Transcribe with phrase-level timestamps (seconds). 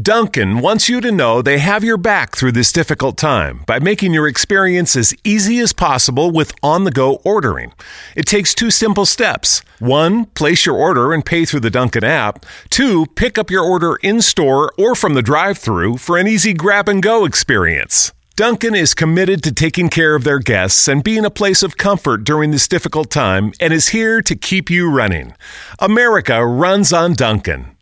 [0.00, 4.14] Duncan wants you to know they have your back through this difficult time by making
[4.14, 7.72] your experience as easy as possible with on the go ordering.
[8.14, 9.62] It takes two simple steps.
[9.80, 12.46] One, place your order and pay through the Duncan app.
[12.70, 16.54] Two, pick up your order in store or from the drive through for an easy
[16.54, 18.12] grab and go experience.
[18.36, 22.24] Duncan is committed to taking care of their guests and being a place of comfort
[22.24, 25.34] during this difficult time and is here to keep you running.
[25.80, 27.76] America runs on Duncan.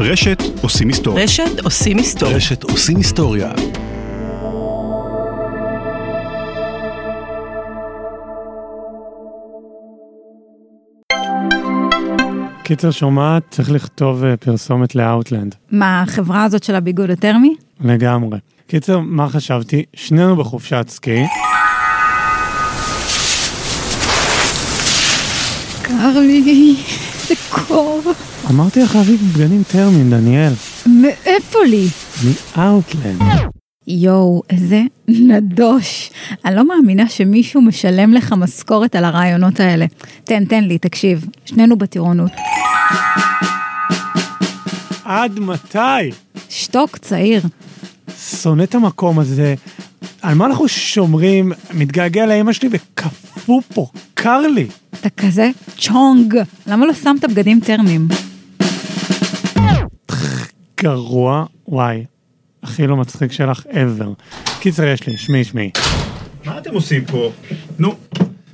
[0.00, 1.24] רשת עושים היסטוריה.
[1.24, 2.36] רשת עושים היסטוריה.
[2.36, 3.52] רשת עושים היסטוריה.
[12.62, 15.54] קיצר שומעת, צריך לכתוב אה, פרסומת לאאוטלנד.
[15.70, 17.54] מה, החברה הזאת של הביגוד הטרמי?
[17.80, 18.38] לגמרי.
[18.66, 19.84] קיצר, מה חשבתי?
[19.94, 21.22] שנינו בחופשת סקי.
[25.82, 26.76] קר לי,
[27.28, 28.02] זה קור.
[28.50, 30.52] אמרתי לך להביא בגדים טרמיים, דניאל.
[30.86, 31.86] מאיפה לי?
[32.56, 33.22] מאאוטלנד.
[33.86, 36.10] יואו, איזה נדוש.
[36.44, 39.86] אני לא מאמינה שמישהו משלם לך משכורת על הרעיונות האלה.
[40.24, 41.26] תן, תן לי, תקשיב.
[41.44, 42.30] שנינו בטירונות.
[45.04, 46.10] עד מתי?
[46.48, 47.42] שתוק, צעיר.
[48.42, 49.54] שונא את המקום הזה.
[50.28, 51.52] על מה אנחנו שומרים?
[51.74, 54.66] מתגעגע לאמא שלי וקפוא פה, קר לי.
[55.00, 56.34] אתה כזה צ'ונג.
[56.66, 58.08] למה לא שמת בגדים טרמיים?
[60.80, 62.04] גרוע, וואי.
[62.62, 64.06] הכי לא מצחיק שלך ever.
[64.60, 65.70] קיצר יש לי, שמי שמי.
[66.44, 67.32] מה אתם עושים פה?
[67.78, 67.94] נו,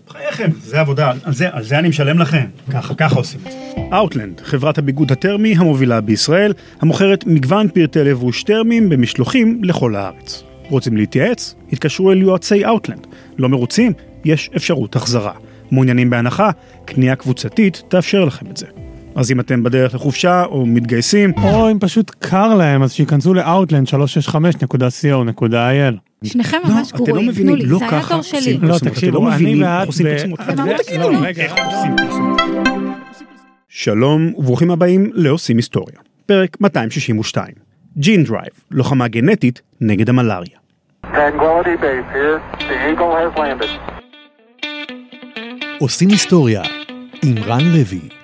[0.09, 2.47] בחייכם, זה עבודה, על זה, על זה אני משלם לכם.
[2.73, 3.59] ככה, ככה עושים את זה.
[3.93, 10.45] Outland, חברת הביגוד הטרמי המובילה בישראל, המוכרת מגוון פרטי לבוש טרמיים במשלוחים לכל הארץ.
[10.71, 11.55] רוצים להתייעץ?
[11.73, 13.07] התקשרו אל יועצי Outland.
[13.39, 13.93] לא מרוצים?
[14.25, 15.33] יש אפשרות החזרה.
[15.71, 16.51] מעוניינים בהנחה?
[16.85, 18.67] קנייה קבוצתית תאפשר לכם את זה.
[19.15, 25.95] אז אם אתם בדרך לחופשה או מתגייסים, או אם פשוט קר להם, אז שייכנסו ל-outland365.co.il.
[26.25, 27.29] שניכם לא, ממש אתם לא גרועים.
[27.29, 28.53] מבינים, תנו לי, לא זה היה ככה עושים שלי.
[28.53, 28.71] פרסומות.
[28.71, 30.41] לא, אתם תקשיבו, לא אני מבינים ואת איך עושים פרסומות.
[30.87, 31.27] תגידו לא, לי?
[31.37, 32.41] איך עושים פרסומות.
[33.69, 35.97] שלום וברוכים הבאים לעושים היסטוריה,
[36.27, 37.47] פרק 262.
[37.99, 40.64] Gene Drive, לוחמה גנטית נגד המלאריה.
[41.15, 42.37] Tranquility Base here.
[42.69, 43.71] The Eagle has landed.
[45.81, 46.63] עושים היסטוריה
[47.25, 48.24] עם רן לוי.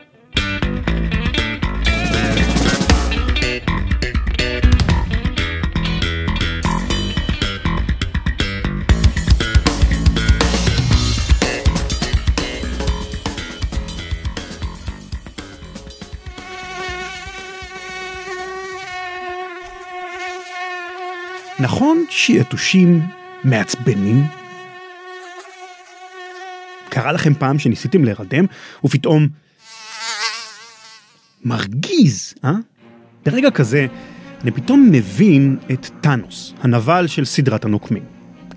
[21.61, 23.01] נכון שיתושים
[23.45, 24.25] מעצבנים?
[26.89, 28.45] קרה לכם פעם שניסיתם להירדם
[28.85, 29.29] ופתאום
[31.45, 32.53] מרגיז, אה?
[33.27, 33.87] ברגע כזה
[34.43, 38.03] אני פתאום מבין את טאנוס, הנבל של סדרת הנוקמים.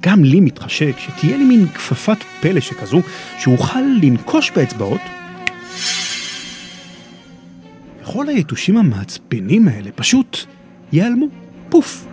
[0.01, 3.01] גם לי מתחשק שתהיה לי מין כפפת פלא שכזו,
[3.39, 5.01] שאוכל לנקוש באצבעות.
[8.01, 10.37] וכל היתושים המעצבנים האלה פשוט
[10.91, 11.27] ייעלמו,
[11.69, 12.12] פוף.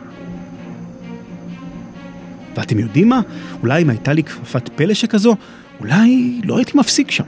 [2.54, 3.20] ואתם יודעים מה?
[3.62, 5.36] אולי אם הייתה לי כפפת פלא שכזו,
[5.80, 7.24] אולי לא הייתי מפסיק שם.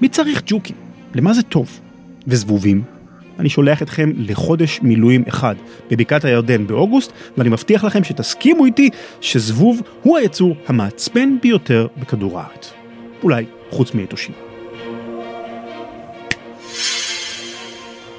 [0.00, 0.76] מי צריך ג'וקים?
[1.14, 1.80] למה זה טוב?
[2.26, 2.82] וזבובים?
[3.38, 5.54] אני שולח אתכם לחודש מילואים אחד
[5.90, 12.72] בבקעת הירדן באוגוסט, ואני מבטיח לכם שתסכימו איתי שזבוב הוא היצור המעצבן ביותר בכדור הארץ.
[13.22, 14.34] אולי חוץ מיתושים.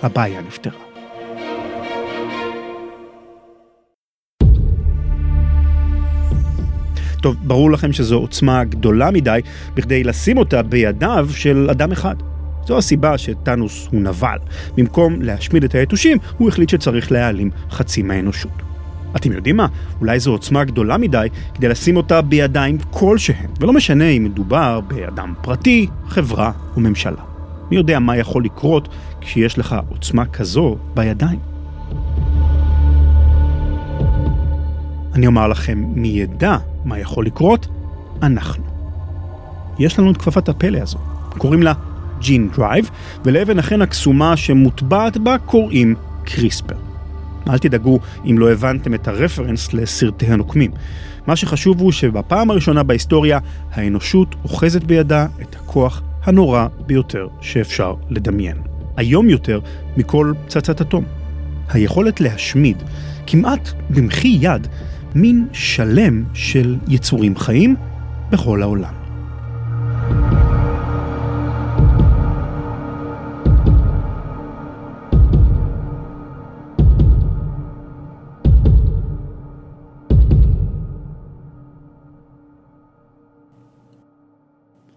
[0.03, 0.84] הבעיה נפתרה.
[7.25, 9.39] טוב, ברור לכם שזו עוצמה גדולה מדי
[9.73, 12.15] בכדי לשים אותה בידיו של אדם אחד.
[12.65, 14.37] זו הסיבה שטאנוס הוא נבל.
[14.77, 18.51] במקום להשמיד את היתושים, הוא החליט שצריך להעלים חצי מהאנושות.
[19.15, 19.67] אתם יודעים מה?
[20.01, 25.33] אולי זו עוצמה גדולה מדי כדי לשים אותה בידיים כלשהן, ולא משנה אם מדובר באדם
[25.41, 27.23] פרטי, חברה או ממשלה.
[27.71, 28.89] מי יודע מה יכול לקרות
[29.21, 31.54] כשיש לך עוצמה כזו בידיים?
[35.15, 37.67] אני אומר לכם, מי ידע מה יכול לקרות?
[38.23, 38.63] אנחנו.
[39.79, 40.97] יש לנו את כפפת הפלא הזו,
[41.37, 41.73] קוראים לה
[42.19, 42.89] Gene Drive,
[43.25, 46.75] ולאבן החן הקסומה שמוטבעת בה קוראים קריספר.
[47.49, 50.71] אל תדאגו אם לא הבנתם את ה reference לסרטי הנוקמים.
[51.27, 53.39] מה שחשוב הוא שבפעם הראשונה בהיסטוריה,
[53.71, 58.57] האנושות אוחזת בידה את הכוח הנורא ביותר שאפשר לדמיין.
[58.97, 59.59] היום יותר
[59.97, 61.03] מכל פצצת אטום.
[61.69, 62.83] היכולת להשמיד,
[63.27, 64.67] כמעט במחי יד,
[65.15, 67.75] מין שלם של יצורים חיים
[68.31, 69.04] בכל העולם.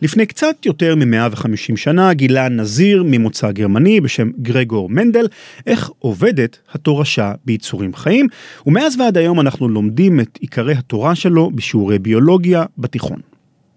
[0.03, 5.27] לפני קצת יותר מ-150 שנה גילה נזיר ממוצא גרמני בשם גרגור מנדל
[5.67, 8.27] איך עובדת התורשה ביצורים חיים,
[8.67, 13.21] ומאז ועד היום אנחנו לומדים את עיקרי התורה שלו בשיעורי ביולוגיה בתיכון.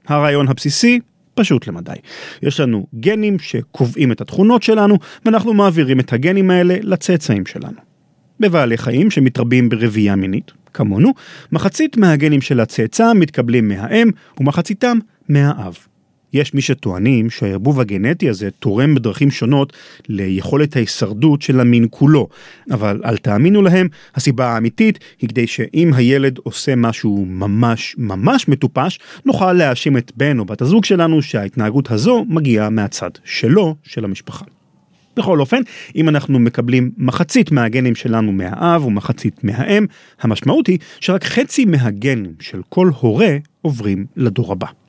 [0.08, 1.00] הרעיון הבסיסי
[1.34, 1.92] פשוט למדי.
[2.42, 7.78] יש לנו גנים שקובעים את התכונות שלנו, ואנחנו מעבירים את הגנים האלה לצאצאים שלנו.
[8.40, 11.14] בבעלי חיים שמתרבים ברבייה מינית, כמונו,
[11.52, 14.10] מחצית מהגנים של הצאצא מתקבלים מהאם
[14.40, 14.98] ומחציתם
[15.30, 15.78] מהאב.
[16.33, 19.74] יש מי שטוענים שהערבוב הגנטי הזה תורם בדרכים שונות
[20.10, 22.28] ליכולת ההישרדות של המין כולו,
[22.72, 29.00] אבל אל תאמינו להם, הסיבה האמיתית היא כדי שאם הילד עושה משהו ממש ממש מטופש,
[29.25, 34.45] נוכל להאשים את בן או בת הזוג שלנו שההתנהגות הזו מגיעה מהצד שלו, של המשפחה.
[35.18, 35.62] בכל אופן,
[35.95, 39.86] אם אנחנו מקבלים מחצית מהגנים שלנו מהאב ומחצית מהאם,
[40.22, 44.81] המשמעות היא שרק חצי מהגנים של כל הורה עוברים לדור הבא.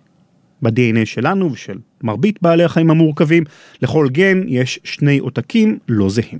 [0.62, 3.44] ב-DNA שלנו ושל מרבית בעלי החיים המורכבים,
[3.82, 6.38] לכל גן יש שני עותקים לא זהים.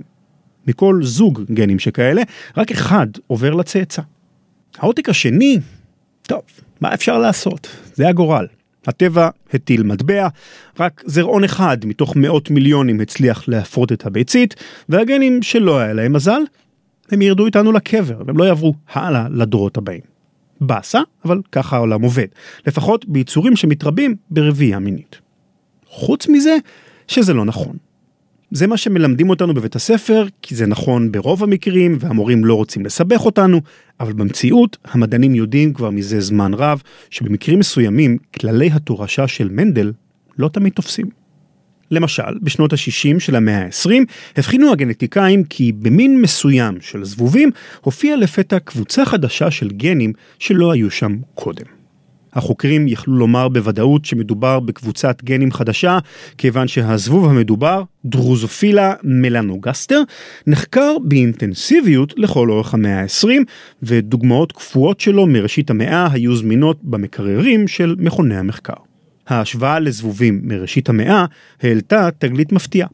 [0.67, 2.21] מכל זוג גנים שכאלה,
[2.57, 4.01] רק אחד עובר לצאצא.
[4.77, 5.59] העותק השני,
[6.21, 6.41] טוב,
[6.81, 7.67] מה אפשר לעשות?
[7.93, 8.47] זה הגורל.
[8.87, 10.27] הטבע הטיל מטבע,
[10.79, 14.55] רק זרעון אחד מתוך מאות מיליונים הצליח להפרות את הביצית,
[14.89, 16.41] והגנים שלא היה להם מזל,
[17.11, 20.12] הם ירדו איתנו לקבר, והם לא יעברו הלאה לדורות הבאים.
[20.67, 22.27] באסה, אבל ככה העולם עובד.
[22.67, 25.19] לפחות ביצורים שמתרבים ברבייה מינית.
[25.87, 26.57] חוץ מזה,
[27.07, 27.77] שזה לא נכון.
[28.51, 33.25] זה מה שמלמדים אותנו בבית הספר, כי זה נכון ברוב המקרים, והמורים לא רוצים לסבך
[33.25, 33.61] אותנו,
[33.99, 39.91] אבל במציאות, המדענים יודעים כבר מזה זמן רב, שבמקרים מסוימים, כללי התורשה של מנדל
[40.37, 41.22] לא תמיד תופסים.
[41.93, 43.91] למשל, בשנות ה-60 של המאה ה-20,
[44.37, 47.51] הבחינו הגנטיקאים כי במין מסוים של זבובים
[47.81, 51.83] הופיעה לפתע קבוצה חדשה של גנים שלא היו שם קודם.
[52.35, 55.99] החוקרים יכלו לומר בוודאות שמדובר בקבוצת גנים חדשה,
[56.37, 60.01] כיוון שהזבוב המדובר, דרוזופילה מלנוגסטר,
[60.47, 63.29] נחקר באינטנסיביות לכל אורך המאה ה-20,
[63.83, 68.92] ודוגמאות קפואות שלו מראשית המאה היו זמינות במקררים של מכוני המחקר.
[69.27, 71.25] ההשוואה לזבובים מראשית המאה
[71.61, 72.87] העלתה תגלית מפתיעה.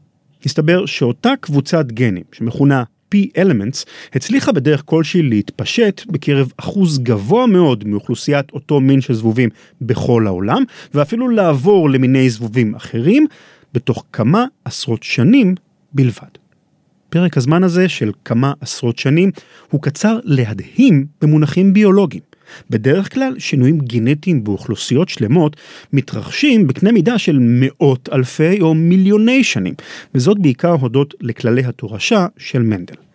[0.44, 2.82] הסתבר שאותה קבוצת גנים, שמכונה
[3.14, 3.84] P-Elements,
[4.14, 9.48] הצליחה בדרך כלשהי להתפשט בקרב אחוז גבוה מאוד מאוכלוסיית אותו מין של זבובים
[9.80, 10.62] בכל העולם,
[10.94, 13.26] ואפילו לעבור למיני זבובים אחרים,
[13.74, 15.54] בתוך כמה עשרות שנים
[15.92, 16.28] בלבד.
[17.08, 19.30] פרק הזמן הזה של כמה עשרות שנים
[19.70, 22.29] הוא קצר להדהים במונחים ביולוגיים.
[22.70, 25.56] בדרך כלל שינויים גנטיים באוכלוסיות שלמות
[25.92, 29.74] מתרחשים בקנה מידה של מאות אלפי או מיליוני שנים,
[30.14, 33.09] וזאת בעיקר הודות לכללי התורשה של מנדל.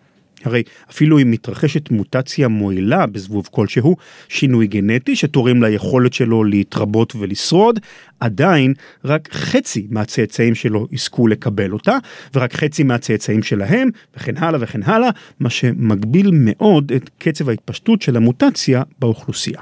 [0.46, 3.96] הרי אפילו אם מתרחשת מוטציה מועילה בזבוב כלשהו,
[4.28, 7.80] שינוי גנטי שתורם ליכולת שלו להתרבות ולשרוד,
[8.20, 11.98] עדיין רק חצי מהצאצאים שלו יזכו לקבל אותה,
[12.34, 15.10] ורק חצי מהצאצאים שלהם, וכן הלאה וכן הלאה,
[15.40, 19.60] מה שמגביל מאוד את קצב ההתפשטות של המוטציה באוכלוסייה.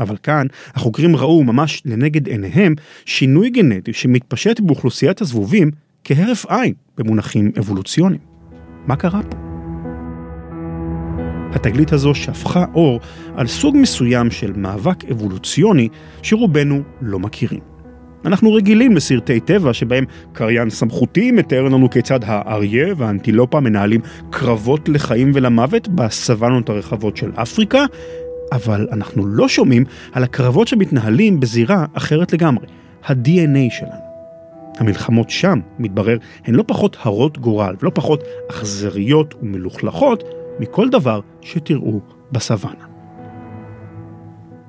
[0.00, 2.74] אבל כאן החוקרים ראו ממש לנגד עיניהם
[3.04, 5.70] שינוי גנטי שמתפשט באוכלוסיית הזבובים
[6.04, 8.20] כהרף עין במונחים אבולוציוניים.
[8.86, 9.49] מה קרה פה?
[11.52, 13.00] התגלית הזו שפכה אור
[13.36, 15.88] על סוג מסוים של מאבק אבולוציוני
[16.22, 17.60] שרובנו לא מכירים.
[18.24, 25.30] אנחנו רגילים לסרטי טבע שבהם קריין סמכותי מתאר לנו כיצד האריה והאנטילופה מנהלים קרבות לחיים
[25.34, 27.84] ולמוות בסוואנות הרחבות של אפריקה,
[28.52, 32.66] אבל אנחנו לא שומעים על הקרבות שמתנהלים בזירה אחרת לגמרי,
[33.04, 34.10] ה-DNA שלנו.
[34.78, 40.24] המלחמות שם, מתברר, הן לא פחות הרות גורל ולא פחות אכזריות ומלוכלכות,
[40.60, 42.00] מכל דבר שתראו
[42.32, 42.84] בסוואנה.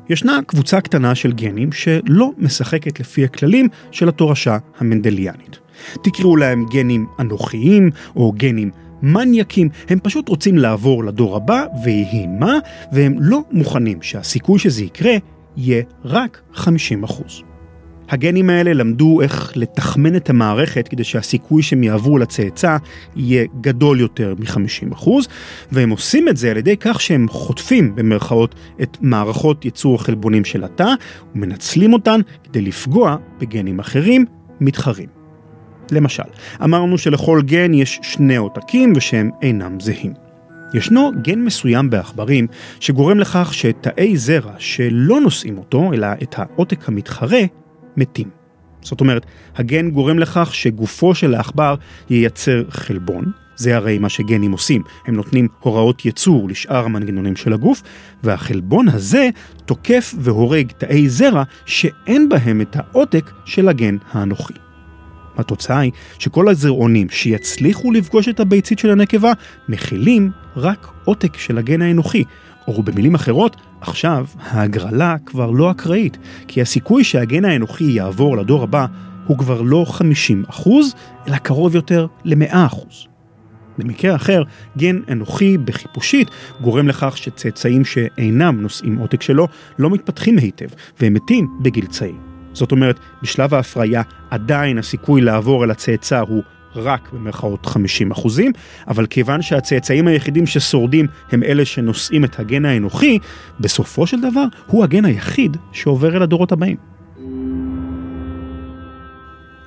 [0.09, 5.59] ישנה קבוצה קטנה של גנים שלא משחקת לפי הכללים של התורשה המנדליאנית.
[6.03, 8.71] תקראו להם גנים אנוכיים או גנים
[9.01, 12.57] מניאקים, הם פשוט רוצים לעבור לדור הבא ויהי מה,
[12.91, 15.13] והם לא מוכנים שהסיכוי שזה יקרה
[15.57, 17.50] יהיה רק 50%.
[18.11, 22.77] הגנים האלה למדו איך לתחמן את המערכת כדי שהסיכוי שהם יעברו לצאצא
[23.15, 25.09] יהיה גדול יותר מ-50%,
[25.71, 30.63] והם עושים את זה על ידי כך שהם חוטפים במרכאות את מערכות ייצור החלבונים של
[30.63, 30.93] התא,
[31.35, 34.25] ומנצלים אותן כדי לפגוע בגנים אחרים
[34.59, 35.07] מתחרים.
[35.91, 36.23] למשל,
[36.63, 40.13] אמרנו שלכל גן יש שני עותקים ושהם אינם זהים.
[40.73, 42.47] ישנו גן מסוים בעכברים
[42.79, 47.41] שגורם לכך שתאי זרע שלא נושאים אותו, אלא את העותק המתחרה,
[47.97, 48.29] מתים.
[48.81, 51.75] זאת אומרת, הגן גורם לכך שגופו של העכבר
[52.09, 57.81] ייצר חלבון, זה הרי מה שגנים עושים, הם נותנים הוראות ייצור לשאר המנגנונים של הגוף,
[58.23, 59.29] והחלבון הזה
[59.65, 64.53] תוקף והורג תאי זרע שאין בהם את העותק של הגן האנוכי.
[65.37, 69.31] התוצאה היא שכל הזרעונים שיצליחו לפגוש את הביצית של הנקבה
[69.69, 72.23] מכילים רק עותק של הגן האנוכי,
[72.67, 78.85] או במילים אחרות, עכשיו ההגרלה כבר לא אקראית, כי הסיכוי שהגן האנוכי יעבור לדור הבא
[79.27, 79.85] הוא כבר לא
[80.51, 80.69] 50%,
[81.27, 83.11] אלא קרוב יותר ל-100%.
[83.77, 84.43] במקרה אחר,
[84.77, 86.29] גן אנוכי בחיפושית
[86.61, 89.47] גורם לכך שצאצאים שאינם נושאים עותק שלו
[89.79, 90.67] לא מתפתחים היטב,
[90.99, 92.15] והם מתים בגיל צעיר.
[92.53, 96.43] זאת אומרת, בשלב ההפריה עדיין הסיכוי לעבור אל הצאצא הוא
[96.75, 98.51] רק במרכאות 50 אחוזים,
[98.87, 103.19] אבל כיוון שהצאצאים היחידים ששורדים הם אלה שנושאים את הגן האנוכי,
[103.59, 106.77] בסופו של דבר הוא הגן היחיד שעובר אל הדורות הבאים.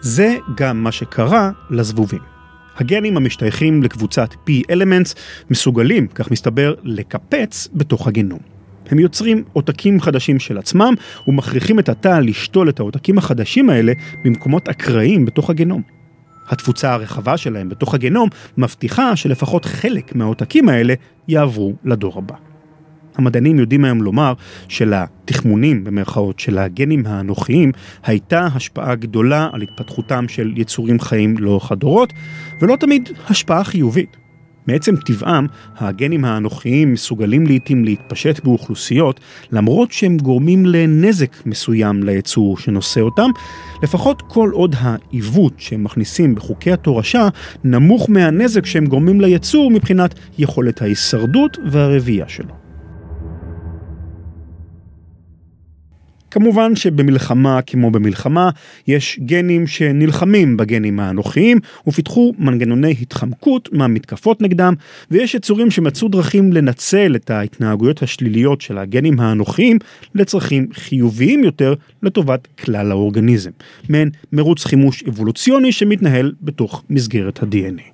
[0.00, 2.20] זה גם מה שקרה לזבובים.
[2.76, 5.14] הגנים המשתייכים לקבוצת P-Elements
[5.50, 8.38] מסוגלים, כך מסתבר, לקפץ בתוך הגנום.
[8.90, 10.94] הם יוצרים עותקים חדשים של עצמם
[11.28, 13.92] ומכריחים את התא לשתול את העותקים החדשים האלה
[14.24, 15.82] במקומות אקראיים בתוך הגנום.
[16.48, 20.94] התפוצה הרחבה שלהם בתוך הגנום מבטיחה שלפחות חלק מהעותקים האלה
[21.28, 22.34] יעברו לדור הבא.
[23.16, 24.32] המדענים יודעים היום לומר
[24.68, 27.72] שלתחמונים במרכאות של הגנים האנוכיים
[28.04, 32.12] הייתה השפעה גדולה על התפתחותם של יצורים חיים לאורך הדורות,
[32.60, 34.23] ולא תמיד השפעה חיובית.
[34.66, 39.20] מעצם טבעם, הגנים האנוכיים מסוגלים לעיתים להתפשט באוכלוסיות,
[39.52, 43.30] למרות שהם גורמים לנזק מסוים ליצור שנושא אותם,
[43.82, 47.28] לפחות כל עוד העיוות שהם מכניסים בחוקי התורשה
[47.64, 52.63] נמוך מהנזק שהם גורמים ליצור מבחינת יכולת ההישרדות והרבייה שלו.
[56.34, 58.50] כמובן שבמלחמה כמו במלחמה
[58.86, 64.74] יש גנים שנלחמים בגנים האנוכיים ופיתחו מנגנוני התחמקות מהמתקפות נגדם
[65.10, 69.78] ויש יצורים שמצאו דרכים לנצל את ההתנהגויות השליליות של הגנים האנוכיים
[70.14, 73.50] לצרכים חיוביים יותר לטובת כלל האורגניזם.
[73.88, 77.93] מעין מרוץ חימוש אבולוציוני שמתנהל בתוך מסגרת ה-DNA.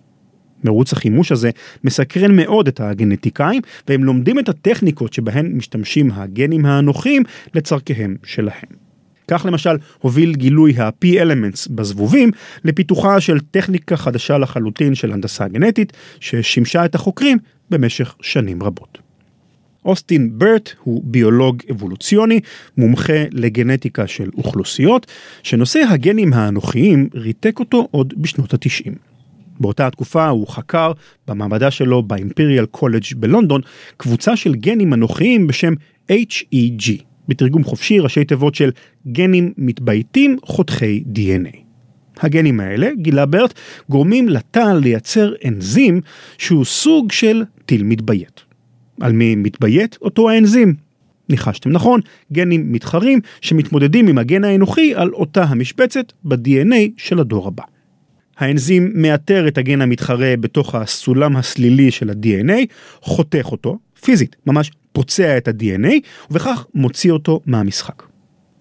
[0.65, 1.51] מרוץ החימוש הזה
[1.85, 7.23] מסקרן מאוד את הגנטיקאים והם לומדים את הטכניקות שבהן משתמשים הגנים האנוכיים
[7.55, 8.91] לצורכיהם שלהם.
[9.29, 12.31] כך למשל הוביל גילוי ה-P-Elements בזבובים
[12.65, 17.39] לפיתוחה של טכניקה חדשה לחלוטין של הנדסה גנטית ששימשה את החוקרים
[17.71, 18.99] במשך שנים רבות.
[19.85, 22.41] אוסטין ברט הוא ביולוג אבולוציוני,
[22.77, 25.07] מומחה לגנטיקה של אוכלוסיות,
[25.43, 29.10] שנושא הגנים האנוכיים ריתק אותו עוד בשנות התשעים.
[29.61, 30.93] באותה התקופה הוא חקר
[31.29, 33.61] במעבדה שלו באימפריאל קולג' בלונדון
[33.97, 35.75] קבוצה של גנים אנוכיים בשם
[36.13, 38.71] HEG, בתרגום חופשי ראשי תיבות של
[39.13, 41.57] גנים מתבייתים חותכי DNA.
[42.21, 43.55] הגנים האלה, גילה ברט,
[43.89, 46.01] גורמים לתא לייצר אנזים
[46.39, 48.41] שהוא סוג של טיל מתביית.
[49.01, 49.99] על מי מתביית?
[50.03, 50.75] אותו האנזים.
[51.29, 52.01] ניחשתם נכון,
[52.33, 57.65] גנים מתחרים שמתמודדים עם הגן האנוכי על אותה המשבצת ב-DNA של הדור הבא.
[58.41, 62.67] האנזים מאתר את הגן המתחרה בתוך הסולם הסלילי של ה-DNA,
[63.01, 65.93] חותך אותו, פיזית, ממש פוצע את ה-DNA,
[66.31, 68.03] ובכך מוציא אותו מהמשחק.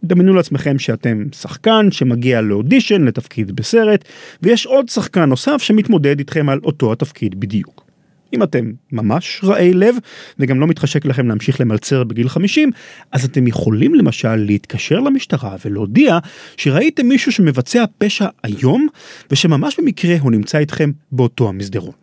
[0.03, 4.05] דמיינו לעצמכם שאתם שחקן שמגיע לאודישן לתפקיד בסרט,
[4.41, 7.88] ויש עוד שחקן נוסף שמתמודד איתכם על אותו התפקיד בדיוק.
[8.33, 9.95] אם אתם ממש רעי לב
[10.39, 12.71] וגם לא מתחשק לכם להמשיך למלצר בגיל 50,
[13.11, 16.17] אז אתם יכולים למשל להתקשר למשטרה ולהודיע
[16.57, 18.87] שראיתם מישהו שמבצע פשע היום
[19.31, 21.93] ושממש במקרה הוא נמצא איתכם באותו המסדרון.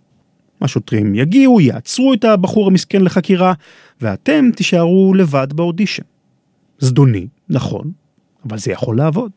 [0.60, 3.52] השוטרים יגיעו, יעצרו את הבחור המסכן לחקירה,
[4.00, 6.02] ואתם תישארו לבד באודישן.
[6.78, 7.90] זדוני, נכון,
[8.48, 9.30] אבל זה יכול לעבוד.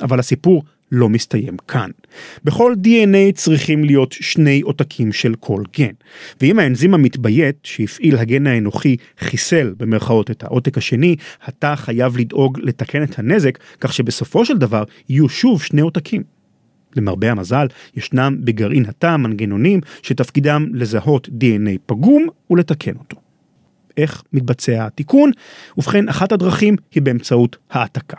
[0.00, 0.62] אבל הסיפור
[0.92, 1.90] לא מסתיים כאן.
[2.44, 5.92] בכל DNA צריכים להיות שני עותקים של כל גן,
[6.40, 13.02] ואם האנזים המתביית שהפעיל הגן האנוכי חיסל במרכאות את העותק השני, התא חייב לדאוג לתקן
[13.02, 16.22] את הנזק, כך שבסופו של דבר יהיו שוב שני עותקים.
[16.96, 17.66] למרבה המזל,
[17.96, 23.16] ישנם בגרעין התא מנגנונים שתפקידם לזהות DNA פגום ולתקן אותו.
[23.96, 25.30] איך מתבצע התיקון?
[25.78, 28.16] ובכן, אחת הדרכים היא באמצעות העתקה.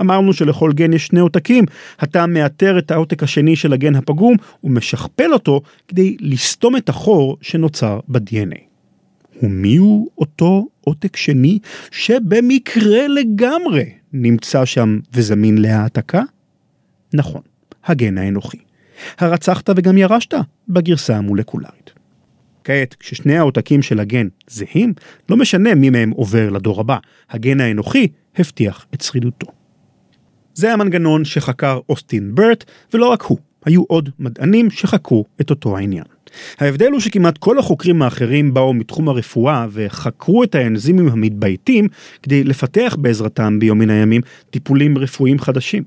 [0.00, 1.64] אמרנו שלכל גן יש שני עותקים,
[2.02, 8.00] אתה מאתר את העותק השני של הגן הפגום ומשכפל אותו כדי לסתום את החור שנוצר
[8.08, 8.60] ב-DNA.
[9.42, 11.58] ומי הוא אותו עותק שני
[11.90, 16.22] שבמקרה לגמרי נמצא שם וזמין להעתקה?
[17.14, 17.42] נכון,
[17.84, 18.58] הגן האנוכי.
[19.18, 20.34] הרצחת וגם ירשת
[20.68, 21.92] בגרסה המולקולרית.
[22.64, 24.94] כעת, כששני העותקים של הגן זהים,
[25.28, 26.96] לא משנה מי מהם עובר לדור הבא,
[27.30, 28.08] הגן האנוכי
[28.38, 29.46] הבטיח את שרידותו.
[30.54, 36.04] זה המנגנון שחקר אוסטין ברט, ולא רק הוא, היו עוד מדענים שחקרו את אותו העניין.
[36.58, 41.88] ההבדל הוא שכמעט כל החוקרים האחרים באו מתחום הרפואה וחקרו את האנזימים המתבייתים
[42.22, 44.20] כדי לפתח בעזרתם ביום מן הימים
[44.50, 45.82] טיפולים רפואיים חדשים.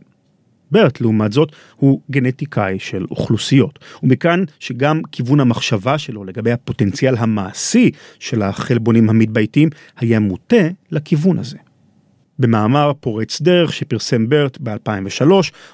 [0.71, 7.91] ברט, לעומת זאת, הוא גנטיקאי של אוכלוסיות, ומכאן שגם כיוון המחשבה שלו לגבי הפוטנציאל המעשי
[8.19, 11.57] של החלבונים המתבייתים היה מוטה לכיוון הזה.
[12.39, 15.25] במאמר פורץ דרך שפרסם ברט ב-2003,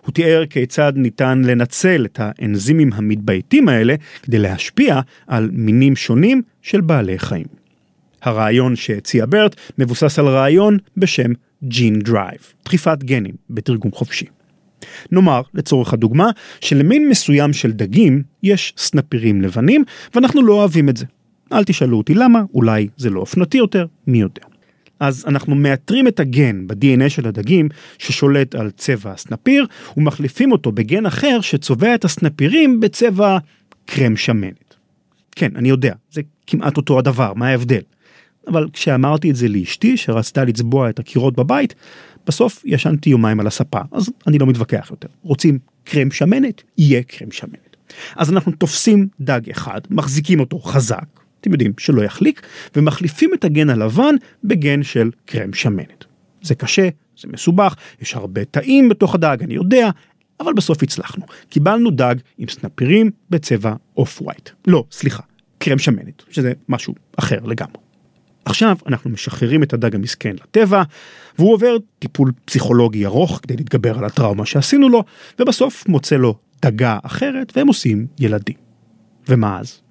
[0.01, 6.81] הוא תיאר כיצד ניתן לנצל את האנזימים המתבייתים האלה כדי להשפיע על מינים שונים של
[6.81, 7.45] בעלי חיים.
[8.21, 11.31] הרעיון שהציע ברט מבוסס על רעיון בשם
[11.63, 14.25] Gene Drive, דחיפת גנים בתרגום חופשי.
[15.11, 16.29] נאמר, לצורך הדוגמה,
[16.61, 19.83] שלמין מסוים של דגים יש סנפירים לבנים,
[20.15, 21.05] ואנחנו לא אוהבים את זה.
[21.53, 24.52] אל תשאלו אותי למה, אולי זה לא אופנתי יותר, מי יודע.
[25.03, 29.65] אז אנחנו מאתרים את הגן ב-DNA של הדגים ששולט על צבע הסנפיר
[29.97, 33.37] ומחליפים אותו בגן אחר שצובע את הסנפירים בצבע
[33.85, 34.75] קרם שמנת.
[35.31, 37.81] כן, אני יודע, זה כמעט אותו הדבר, מה ההבדל?
[38.47, 41.75] אבל כשאמרתי את זה לאשתי שרצתה לצבוע את הקירות בבית,
[42.27, 45.07] בסוף ישנתי יומיים על הספה, אז אני לא מתווכח יותר.
[45.21, 46.63] רוצים קרם שמנת?
[46.77, 47.77] יהיה קרם שמנת.
[48.15, 52.41] אז אנחנו תופסים דג אחד, מחזיקים אותו חזק, אתם יודעים, שלא יחליק,
[52.75, 56.05] ומחליפים את הגן הלבן בגן של קרם שמנת.
[56.41, 56.89] זה קשה,
[57.21, 59.89] זה מסובך, יש הרבה תאים בתוך הדג, אני יודע,
[60.39, 61.25] אבל בסוף הצלחנו.
[61.49, 64.49] קיבלנו דג עם סנפירים בצבע off white.
[64.67, 65.23] לא, סליחה,
[65.57, 67.77] קרם שמנת, שזה משהו אחר לגמרי.
[68.45, 70.83] עכשיו אנחנו משחררים את הדג המסכן לטבע,
[71.37, 75.03] והוא עובר טיפול פסיכולוגי ארוך כדי להתגבר על הטראומה שעשינו לו,
[75.39, 78.55] ובסוף מוצא לו דגה אחרת והם עושים ילדים.
[79.29, 79.81] ומה אז?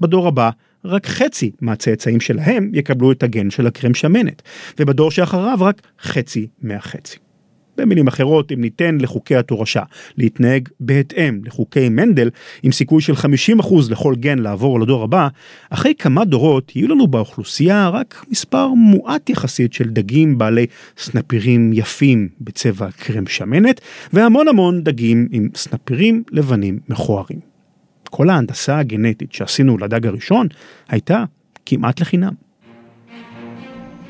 [0.00, 0.50] בדור הבא
[0.88, 4.42] רק חצי מהצאצאים שלהם יקבלו את הגן של הקרם שמנת,
[4.78, 7.18] ובדור שאחריו רק חצי מהחצי.
[7.78, 9.82] במילים אחרות, אם ניתן לחוקי התורשה
[10.16, 12.30] להתנהג בהתאם לחוקי מנדל,
[12.62, 15.28] עם סיכוי של 50% לכל גן לעבור לדור הבא,
[15.70, 20.66] אחרי כמה דורות יהיו לנו באוכלוסייה רק מספר מועט יחסית של דגים בעלי
[20.98, 23.80] סנפירים יפים בצבע קרם שמנת,
[24.12, 27.47] והמון המון דגים עם סנפירים לבנים מכוערים.
[28.08, 30.46] כל ההנדסה הגנטית שעשינו לדג הראשון
[30.88, 31.24] הייתה
[31.66, 32.32] כמעט לחינם.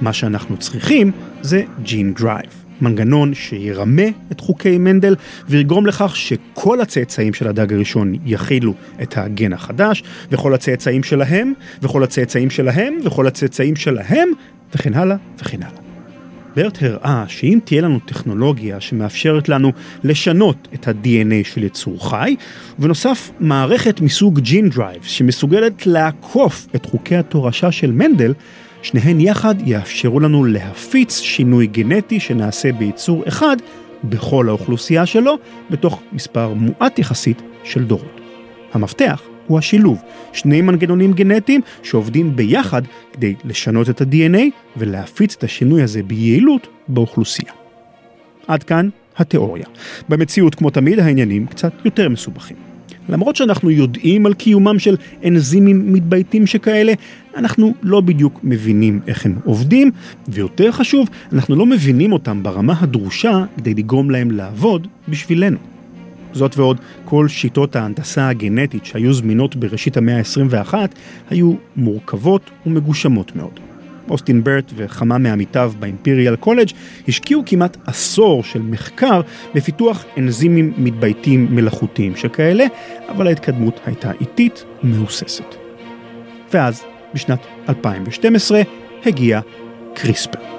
[0.00, 2.64] מה שאנחנו צריכים זה Gene Drive.
[2.80, 5.16] מנגנון שירמה את חוקי מנדל
[5.48, 12.02] ויגרום לכך שכל הצאצאים של הדג הראשון יכילו את הגן החדש, וכל הצאצאים שלהם, וכל
[12.02, 14.28] הצאצאים שלהם, וכל הצאצאים שלהם,
[14.74, 15.88] וכן הלאה וכן הלאה.
[16.56, 19.72] ברט הראה שאם תהיה לנו טכנולוגיה שמאפשרת לנו
[20.04, 22.37] לשנות את ה-DNA של יצור חי,
[22.78, 28.34] ובנוסף מערכת מסוג gene drive שמסוגלת לעקוף את חוקי התורשה של מנדל,
[28.82, 33.56] שניהן יחד יאפשרו לנו להפיץ שינוי גנטי שנעשה ביצור אחד
[34.04, 35.38] בכל האוכלוסייה שלו,
[35.70, 38.20] בתוך מספר מועט יחסית של דורות.
[38.72, 42.82] המפתח הוא השילוב, שני מנגנונים גנטיים שעובדים ביחד
[43.12, 44.42] כדי לשנות את ה-DNA
[44.76, 47.52] ולהפיץ את השינוי הזה ביעילות באוכלוסייה.
[48.46, 49.64] עד כאן התיאוריה.
[50.08, 52.56] במציאות, כמו תמיד, העניינים קצת יותר מסובכים.
[53.08, 56.92] למרות שאנחנו יודעים על קיומם של אנזימים מתבייתים שכאלה,
[57.37, 59.90] אנחנו לא בדיוק מבינים איך הם עובדים,
[60.28, 65.58] ויותר חשוב, אנחנו לא מבינים אותם ברמה הדרושה כדי לגרום להם לעבוד בשבילנו.
[66.32, 70.74] זאת ועוד, כל שיטות ההנדסה הגנטית שהיו זמינות בראשית המאה ה-21
[71.30, 73.60] היו מורכבות ומגושמות מאוד.
[74.10, 76.68] אוסטין ברט וכמה מעמיתיו באימפריאל קולג'
[77.08, 79.20] השקיעו כמעט עשור של מחקר
[79.54, 82.64] בפיתוח אנזימים מתבייתים מלאכותיים שכאלה,
[83.08, 85.54] אבל ההתקדמות הייתה איטית ומהוססת.
[86.52, 86.82] ואז,
[87.14, 88.62] בשנת 2012,
[89.06, 89.40] הגיע
[89.94, 90.58] קריספר.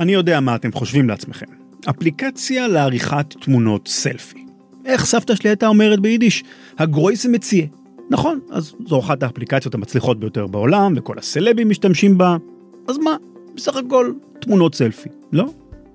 [0.00, 1.46] אני יודע מה אתם חושבים לעצמכם.
[1.90, 4.44] אפליקציה לעריכת תמונות סלפי.
[4.84, 6.44] איך סבתא שלי הייתה אומרת ביידיש?
[6.78, 7.66] הגרויסה מציע.
[8.10, 12.36] נכון, אז זו אחת האפליקציות המצליחות ביותר בעולם, וכל הסלבים משתמשים בה.
[12.88, 13.16] אז מה?
[13.56, 15.46] בסך הכל תמונות סלפי, לא?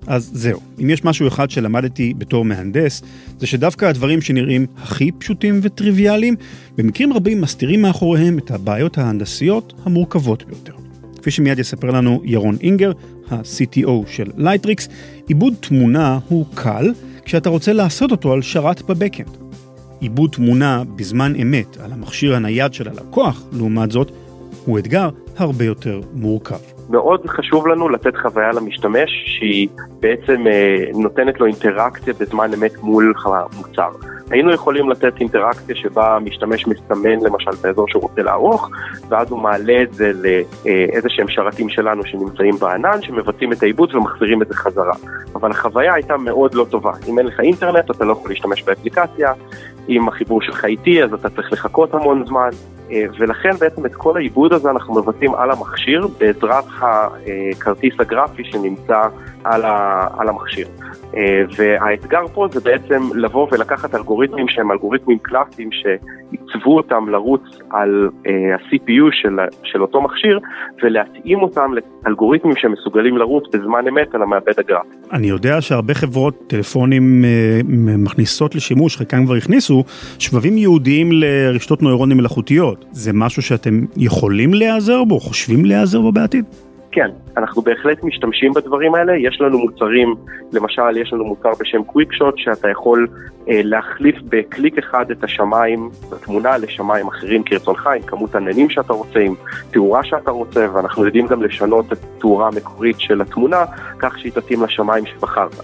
[0.08, 3.02] אז זהו, אם יש משהו אחד שלמדתי בתור מהנדס,
[3.40, 6.36] זה שדווקא הדברים שנראים הכי פשוטים וטריוויאליים,
[6.78, 10.85] במקרים רבים מסתירים מאחוריהם את הבעיות ההנדסיות המורכבות ביותר.
[11.26, 12.92] כפי שמיד יספר לנו ירון אינגר,
[13.32, 14.90] ה-CTO של Lightricks,
[15.28, 19.38] עיבוד תמונה הוא קל כשאתה רוצה לעשות אותו על שרת ב backend.
[20.00, 24.12] עיבוד תמונה בזמן אמת על המכשיר הנייד של הלקוח, לעומת זאת,
[24.66, 26.60] הוא אתגר הרבה יותר מורכב.
[26.90, 29.68] מאוד חשוב לנו לתת חוויה למשתמש שהיא
[30.00, 33.90] בעצם אה, נותנת לו אינטראקציה בזמן אמת מול המוצר.
[34.30, 38.70] היינו יכולים לתת אינטראקציה שבה המשתמש מסמן למשל את האזור שהוא רוצה לערוך,
[39.10, 44.42] ואז הוא מעלה את זה לאיזה שהם שרתים שלנו שנמצאים בענן, שמבצעים את העיבוד ומחזירים
[44.42, 44.94] את זה חזרה.
[45.36, 46.92] אבל החוויה הייתה מאוד לא טובה.
[47.08, 49.34] אם אין לך אינטרנט אתה לא יכול להשתמש באפליקציה,
[49.90, 52.50] אם החיבור שלך איטי אז אתה צריך לחכות המון זמן.
[52.92, 59.02] אה, ולכן בעצם את כל העיבוד הזה אנחנו מבצעים על המכשיר בעזרת הכרטיס הגרפי שנמצא
[59.44, 60.68] על המכשיר.
[61.18, 68.10] אה, והאתגר פה זה בעצם לבוא ולקחת אלגוריתמים שהם אלגוריתמים קלאסיים שעיצבו אותם לרוץ על
[68.28, 70.40] אה, ה-CPU של, של אותו מכשיר
[70.84, 71.72] ולהתאים אותם
[72.06, 74.88] לאלגוריתמים שמסוגלים לרוץ בזמן אמת על המעבד הגרפי.
[75.12, 77.60] אני יודע שהרבה חברות טלפונים אה,
[77.98, 79.84] מכניסות לשימוש, חלקם כבר הכניסו,
[80.20, 82.86] שבבים ייעודיים לרשתות נוירונים מלאכותיות.
[82.92, 86.46] זה משהו שאתם יכולים להיעזר בו, חושבים להיעזר בו בעתיד?
[86.96, 90.16] כן, אנחנו בהחלט משתמשים בדברים האלה, יש לנו מוצרים,
[90.54, 93.08] למשל יש לנו מוצר בשם קוויק שוט שאתה יכול
[93.50, 99.20] אה, להחליף בקליק אחד את השמיים בתמונה לשמיים אחרים כרצונך, עם כמות עננים שאתה רוצה,
[99.20, 99.34] עם
[99.72, 103.66] תאורה שאתה רוצה, ואנחנו יודעים גם לשנות את התאורה המקורית של התמונה
[104.00, 105.56] כך שהיא תתאים לשמיים שבחרת.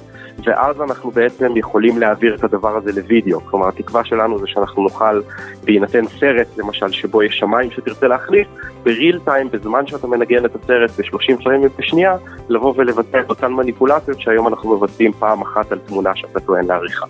[0.46, 3.42] ואז אנחנו בעצם יכולים להעביר את הדבר הזה לוידאו.
[3.42, 5.22] כלומר, התקווה שלנו זה שאנחנו נוכל,
[5.64, 8.48] בהינתן סרט, למשל, שבו יש שמיים שתרצה להחליף,
[8.84, 12.16] בריל טיים, בזמן שאתה מנגן את הסרט ב-30 פרמים בשנייה,
[12.50, 17.06] לבוא ולבצע את אותן מניפולציות שהיום אנחנו מבצעים פעם אחת על תמונה שאתה טוען לעריכה.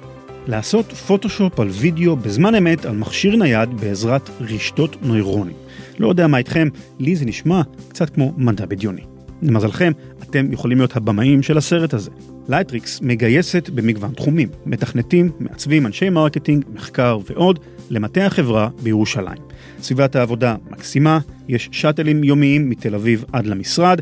[0.48, 5.56] לעשות פוטושופ על וידאו בזמן אמת על מכשיר נייד בעזרת רשתות נוירונים.
[6.00, 6.67] לא יודע מה איתכם,
[7.00, 9.02] לי זה נשמע קצת כמו מדע בדיוני.
[9.41, 9.91] למזלכם,
[10.24, 12.12] אתם יכולים להיות הבמאים של הסרט הזה.
[12.50, 19.41] Lightricks מגייסת במגוון תחומים, מתכנתים, מעצבים, אנשי marketing, מחקר ועוד, למטה החברה בירושלים.
[19.82, 24.01] סביבת העבודה מקסימה, יש שאטלים יומיים מתל אביב עד למשרד,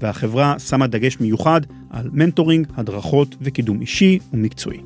[0.00, 4.80] והחברה שמה דגש מיוחד על mentoring, הדרכות וקידום אישי ומקצועי.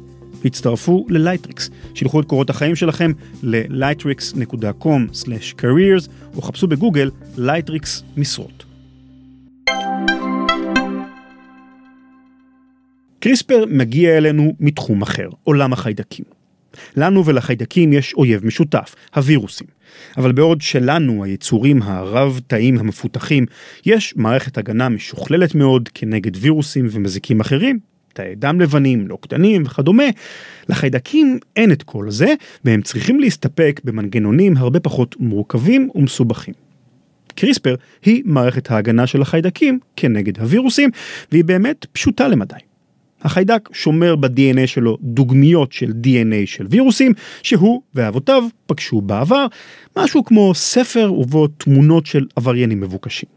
[0.45, 8.66] הצטרפו ל Lightricks, שילחו את קורות החיים שלכם ל- lightricks.com/careers או חפשו בגוגל Lightricks משרות.
[13.21, 16.25] קריספר מגיע אלינו מתחום אחר, עולם החיידקים.
[16.97, 19.67] לנו ולחיידקים יש אויב משותף, הווירוסים.
[20.17, 23.47] אבל בעוד שלנו, היצורים הרב-תאיים המפותחים,
[23.87, 27.79] יש מערכת הגנה משוכללת מאוד כנגד וירוסים ומזיקים אחרים,
[28.13, 30.05] תאי דם לבנים, נוקדנים וכדומה,
[30.69, 36.55] לחיידקים אין את כל זה, והם צריכים להסתפק במנגנונים הרבה פחות מורכבים ומסובכים.
[37.35, 37.75] קריספר
[38.05, 40.91] היא מערכת ההגנה של החיידקים כנגד הווירוסים,
[41.33, 42.66] והיא באמת פשוטה למדי.
[43.27, 47.13] החיידק שומר ב-DNA שלו דוגמיות של DNA של וירוסים,
[47.43, 49.47] שהוא ואבותיו פגשו בעבר,
[49.97, 53.29] משהו כמו ספר ובו תמונות של עבריינים מבוקשים.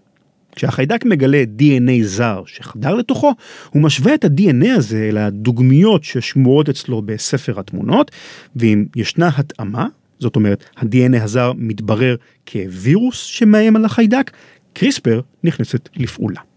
[0.55, 3.33] כשהחיידק מגלה DNA זר שחדר לתוכו,
[3.69, 8.11] הוא משווה את ה-DNA הזה אל הדוגמיות ששמורות אצלו בספר התמונות,
[8.55, 9.87] ואם ישנה התאמה,
[10.19, 12.15] זאת אומרת ה-DNA הזר מתברר
[12.47, 14.31] כווירוס שמאיים על החיידק,
[14.73, 16.48] קריספר נכנסת לפעולה.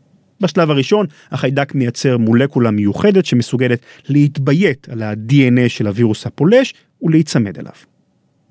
[0.42, 7.72] בשלב הראשון, החיידק מייצר מולקולה מיוחדת שמסוגלת להתביית על ה-DNA של הווירוס הפולש ולהיצמד אליו.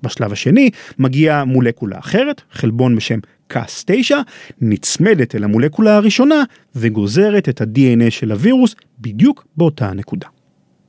[0.02, 4.14] בשלב השני מגיעה מולקולה אחרת, חלבון בשם קאס-9,
[4.60, 6.42] נצמדת אל המולקולה הראשונה
[6.76, 10.26] וגוזרת את ה-DNA של הווירוס בדיוק באותה הנקודה.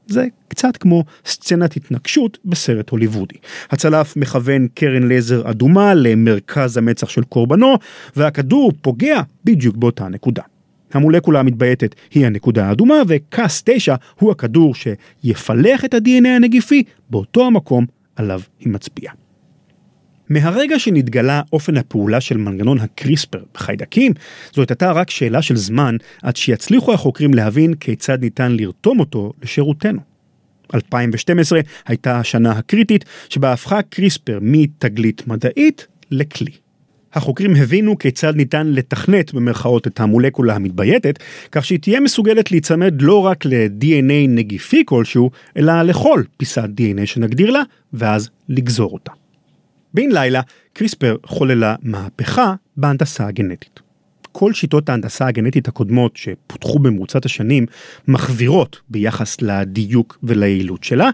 [0.08, 3.36] זה קצת כמו סצנת התנגשות בסרט הוליוודי.
[3.70, 7.76] הצלף מכוון קרן לייזר אדומה למרכז המצח של קורבנו,
[8.16, 10.44] והכדור פוגע בדיוק באותה נקודה.
[10.94, 17.86] המולקולה המתבייתת היא הנקודה האדומה, וכס 9 הוא הכדור שיפלח את ה-DNA הנגיפי באותו המקום
[18.16, 19.14] עליו היא מצביעה.
[20.30, 24.12] מהרגע שנתגלה אופן הפעולה של מנגנון הקריספר בחיידקים,
[24.52, 30.00] זאת הייתה רק שאלה של זמן עד שיצליחו החוקרים להבין כיצד ניתן לרתום אותו לשירותנו.
[30.74, 36.63] 2012 הייתה השנה הקריטית שבה הפכה קריספר מתגלית מדעית לכלי.
[37.14, 41.20] החוקרים הבינו כיצד ניתן לתכנת במרכאות את המולקולה המתבייתת,
[41.52, 47.52] כך שהיא תהיה מסוגלת להיצמד לא רק ל-DNA נגיפי כלשהו, אלא לכל פיסת DNA שנגדיר
[47.52, 47.62] לה,
[47.94, 49.12] ואז לגזור אותה.
[49.94, 50.42] בן לילה,
[50.74, 53.80] קריספר חוללה מהפכה בהנדסה הגנטית.
[54.32, 57.66] כל שיטות ההנדסה הגנטית הקודמות שפותחו במרוצת השנים
[58.08, 61.10] מחווירות ביחס לדיוק וליעילות שלה,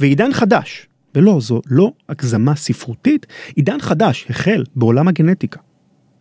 [0.00, 5.60] ועידן חדש, ולא, זו לא הגזמה ספרותית, עידן חדש החל בעולם הגנטיקה.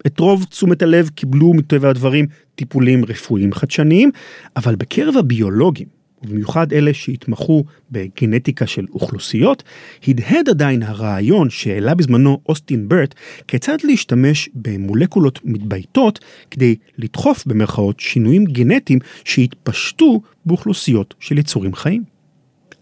[0.08, 2.26] את רוב תשומת הלב קיבלו מטבע הדברים
[2.56, 4.12] טיפולים רפואיים חדשניים,
[4.56, 5.88] אבל בקרב הביולוגים,
[6.24, 9.64] ובמיוחד אלה שהתמחו בגנטיקה של אוכלוסיות,
[10.08, 13.16] הדהד עדיין הרעיון שהעלה בזמנו אוסטין ברט
[13.48, 16.20] כיצד להשתמש במולקולות מתבייתות
[16.52, 22.19] כדי לדחוף במרכאות שינויים גנטיים שהתפשטו באוכלוסיות של יצורים חיים.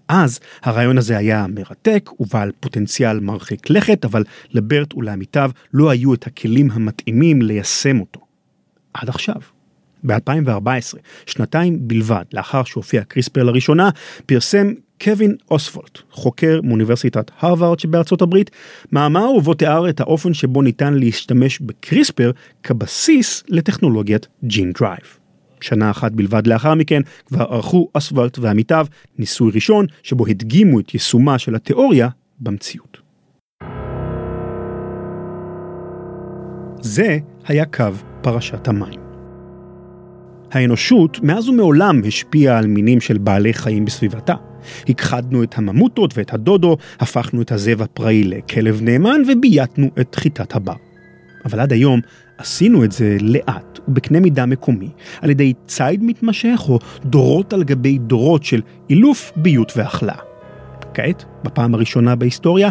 [0.07, 6.27] אז הרעיון הזה היה מרתק ובעל פוטנציאל מרחיק לכת, אבל לברט ולעמיתיו לא היו את
[6.27, 8.19] הכלים המתאימים ליישם אותו.
[8.93, 9.41] עד עכשיו.
[10.03, 13.89] ב-2014, שנתיים בלבד לאחר שהופיע קריספר לראשונה,
[14.25, 18.51] פרסם קווין אסוולט, חוקר מאוניברסיטת הרווארד שבארצות הברית,
[18.91, 22.31] מאמר ובו תיאר את האופן שבו ניתן להשתמש בקריספר
[22.63, 25.16] כבסיס לטכנולוגיית gene drive.
[25.61, 31.39] שנה אחת בלבד לאחר מכן כבר ערכו אסוולט ועמיתיו ניסוי ראשון שבו הדגימו את יישומה
[31.39, 32.97] של התיאוריה במציאות.
[36.81, 37.85] זה היה קו
[38.21, 38.99] פרשת המים.
[40.51, 44.33] האנושות מאז ומעולם השפיעה על מינים של בעלי חיים בסביבתה.
[44.89, 50.75] הכחדנו את הממוטות ואת הדודו, הפכנו את הזאב הפראי לכלב נאמן ובייתנו את חיטת הבר.
[51.45, 52.01] אבל עד היום
[52.37, 54.89] עשינו את זה לאט ובקנה מידה מקומי,
[55.21, 60.17] על ידי ציד מתמשך או דורות על גבי דורות של אילוף, ביות והכלאה.
[60.93, 62.69] כעת, בפעם הראשונה בהיסטוריה,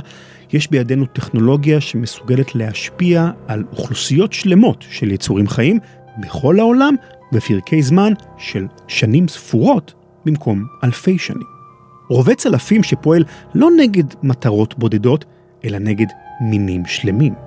[0.53, 5.79] יש בידינו טכנולוגיה שמסוגלת להשפיע על אוכלוסיות שלמות של יצורים חיים
[6.19, 6.95] בכל העולם
[7.33, 11.47] בפרקי זמן של שנים ספורות במקום אלפי שנים.
[12.09, 13.25] רובה צלפים שפועל
[13.55, 15.25] לא נגד מטרות בודדות,
[15.65, 16.07] אלא נגד
[16.41, 17.46] מינים שלמים.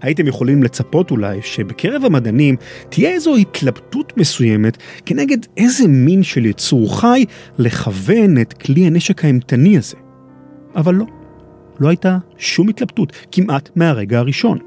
[0.00, 2.56] הייתם יכולים לצפות אולי שבקרב המדענים
[2.88, 7.24] תהיה איזו התלבטות מסוימת כנגד איזה מין של יצור חי
[7.58, 9.96] לכוון את כלי הנשק האימתני הזה.
[10.76, 11.04] אבל לא,
[11.80, 14.58] לא הייתה שום התלבטות כמעט מהרגע הראשון.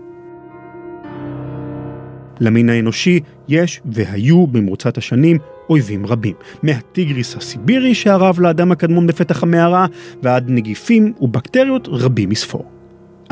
[2.40, 5.38] למין האנושי יש והיו במרוצת השנים
[5.70, 9.86] אויבים רבים, מהטיגריס הסיבירי שערב לאדם הקדמון בפתח המערה,
[10.24, 12.81] ועד נגיפים ובקטריות רבים מספור.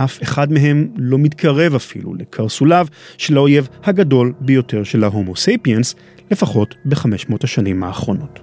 [0.03, 5.95] אף אחד מהם לא מתקרב אפילו לקרסוליו של האויב הגדול ביותר של ההומו ספיאנס,
[6.31, 8.39] לפחות בחמש מאות השנים האחרונות.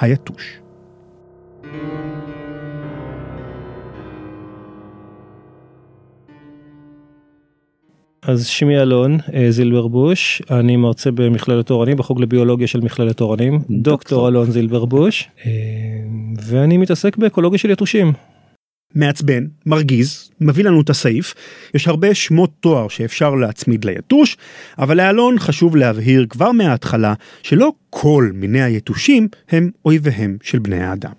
[0.00, 0.58] היתוש.
[8.22, 14.28] אז שמי אלון אה, זילברבוש, אני מרצה במכללת אורנים, בחוג לביולוגיה של מכללת אורנים, דוקטור
[14.28, 15.50] אלון זילברבוש, אה,
[16.42, 18.12] ואני מתעסק באקולוגיה של יתושים.
[18.94, 21.34] מעצבן, מרגיז, מביא לנו את הסעיף,
[21.74, 24.36] יש הרבה שמות תואר שאפשר להצמיד ליתוש,
[24.78, 31.12] אבל לאלון חשוב להבהיר כבר מההתחלה שלא כל מיני היתושים הם אויביהם של בני האדם.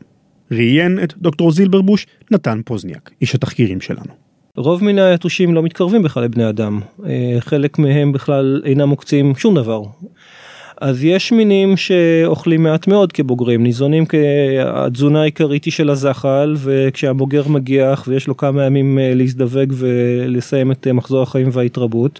[0.51, 4.25] ראיין את דוקטור זילברבוש נתן פוזניאק, איש התחקירים שלנו.
[4.57, 9.55] רוב מיני היתושים לא מתקרבים בכלל לבני אדם, אה, חלק מהם בכלל אינם מוקצים שום
[9.55, 9.81] דבר.
[10.81, 18.05] אז יש מינים שאוכלים מעט מאוד כבוגרים, ניזונים כתזונה העיקרית היא של הזחל וכשהבוגר מגיח
[18.07, 22.19] ויש לו כמה ימים אה, להזדווג ולסיים את אה, מחזור החיים וההתרבות.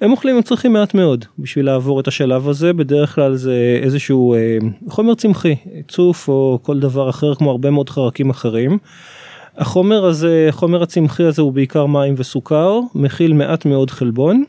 [0.00, 4.34] הם אוכלים, הם צריכים מעט מאוד בשביל לעבור את השלב הזה, בדרך כלל זה איזשהו
[4.34, 5.56] אה, חומר צמחי,
[5.88, 8.78] צוף או כל דבר אחר כמו הרבה מאוד חרקים אחרים.
[9.56, 14.44] החומר הזה, החומר הצמחי הזה הוא בעיקר מים וסוכר, מכיל מעט מאוד חלבון,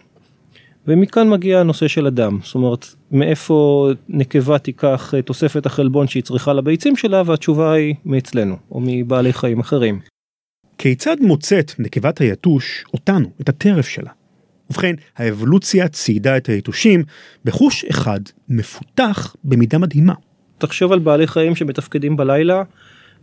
[0.88, 2.39] ומכאן מגיע הנושא של הדם.
[2.44, 8.80] זאת אומרת, מאיפה נקבה תיקח תוספת החלבון שהיא צריכה לביצים שלה, והתשובה היא מאצלנו, או
[8.84, 10.00] מבעלי חיים אחרים.
[10.78, 14.12] כיצד מוצאת נקבת היתוש אותנו, את הטרף שלה?
[14.70, 17.04] ובכן, האבולוציה ציידה את היתושים
[17.46, 20.13] בחוש אחד מפותח במידה מדהימה.
[20.58, 22.63] תחשוב על בעלי חיים שמתפקדים בלילה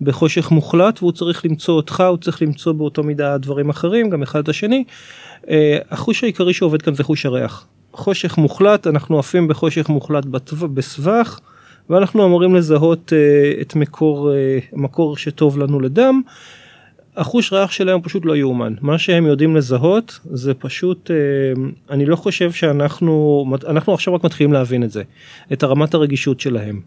[0.00, 4.40] בחושך מוחלט והוא צריך למצוא אותך, הוא צריך למצוא באותו מידה דברים אחרים, גם אחד
[4.40, 4.84] את השני.
[5.50, 7.66] אה, החוש העיקרי שעובד כאן זה חוש הריח.
[7.92, 10.24] חושך מוחלט, אנחנו עפים בחושך מוחלט
[10.74, 11.40] בסבך,
[11.90, 14.34] ואנחנו אמורים לזהות uh, את מקור, uh,
[14.72, 16.22] מקור שטוב לנו לדם.
[17.16, 18.74] החוש ריח שלהם פשוט לא יאומן.
[18.80, 21.10] מה שהם יודעים לזהות זה פשוט,
[21.90, 25.02] אני לא חושב שאנחנו, אנחנו עכשיו רק מתחילים להבין את זה,
[25.52, 26.80] את הרמת הרגישות שלהם.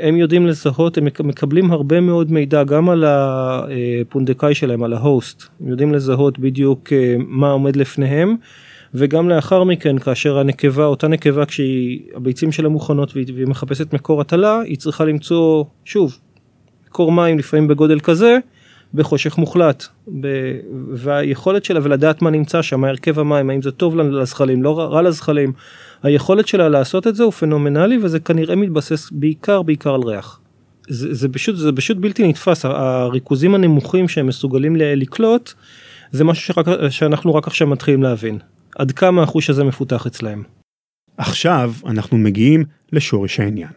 [0.00, 5.68] הם יודעים לזהות, הם מקבלים הרבה מאוד מידע גם על הפונדקאי שלהם, על ההוסט, הם
[5.68, 8.36] יודעים לזהות בדיוק אה, מה עומד לפניהם,
[8.94, 14.78] וגם לאחר מכן כאשר הנקבה, אותה נקבה כשהביצים שלה מוכנות והיא מחפשת מקור הטלה, היא
[14.78, 16.18] צריכה למצוא, שוב,
[16.88, 18.38] מקור מים לפעמים בגודל כזה,
[18.94, 19.86] בחושך מוחלט,
[20.20, 20.26] ב...
[20.92, 25.52] והיכולת שלה ולדעת מה נמצא שם, הרכב המים, האם זה טוב לזחלים, לא רע לזחלים.
[26.02, 30.40] היכולת שלה לעשות את זה הוא פנומנלי וזה כנראה מתבסס בעיקר בעיקר על ריח.
[30.88, 35.52] זה, זה פשוט זה פשוט בלתי נתפס הריכוזים הנמוכים שהם מסוגלים לקלוט
[36.10, 38.38] זה משהו שרק, שאנחנו רק עכשיו מתחילים להבין
[38.78, 40.42] עד כמה החוש הזה מפותח אצלהם.
[41.16, 43.70] עכשיו אנחנו מגיעים לשורש העניין.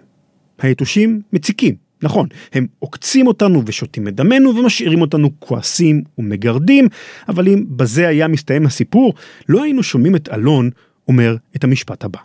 [0.59, 6.87] היתושים מציקים, נכון, הם עוקצים אותנו ושותים את דמנו ומשאירים אותנו כועסים ומגרדים,
[7.29, 9.13] אבל אם בזה היה מסתיים הסיפור,
[9.49, 10.69] לא היינו שומעים את אלון
[11.07, 12.19] אומר את המשפט הבא.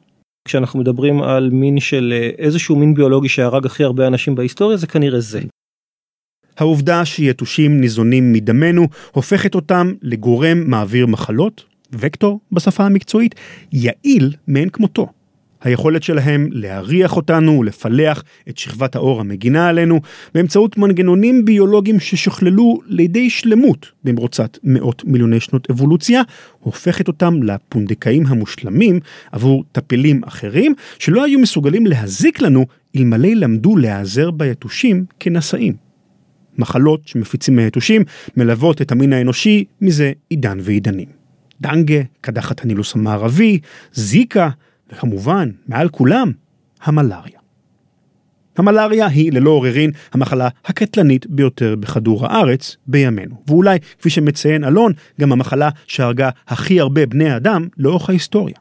[0.49, 4.87] כשאנחנו מדברים על מין של אה, איזשהו מין ביולוגי שהרג הכי הרבה אנשים בהיסטוריה זה
[4.87, 5.41] כנראה זה.
[6.59, 13.35] העובדה שיתושים ניזונים מדמנו הופכת אותם לגורם מעביר מחלות, וקטור בשפה המקצועית,
[13.73, 15.07] יעיל מאין כמותו.
[15.63, 20.01] היכולת שלהם להריח אותנו ולפלח את שכבת האור המגינה עלינו
[20.35, 26.23] באמצעות מנגנונים ביולוגיים ששוכללו לידי שלמות במרוצת מאות מיליוני שנות אבולוציה,
[26.61, 29.01] הופכת אותם לפונדקאים המושלמים
[29.33, 32.67] עבור טפלים אחרים שלא היו מסוגלים להזיק לנו
[32.97, 35.87] אלמלא למדו להיעזר ביתושים כנשאים.
[36.59, 38.03] מחלות שמפיצים היתושים
[38.37, 41.09] מלוות את המין האנושי מזה עידן ועידנים.
[41.61, 43.59] דנגה, קדחת הנילוס המערבי,
[43.93, 44.51] זיקה,
[44.93, 46.33] וכמובן, מעל כולם,
[46.83, 47.39] המלאריה.
[48.59, 55.33] המלאריה היא ללא עוררין המחלה הקטלנית ביותר בכדור הארץ בימינו, ואולי, כפי שמציין אלון, גם
[55.33, 58.57] המחלה שהרגה הכי הרבה בני אדם לאורך ההיסטוריה.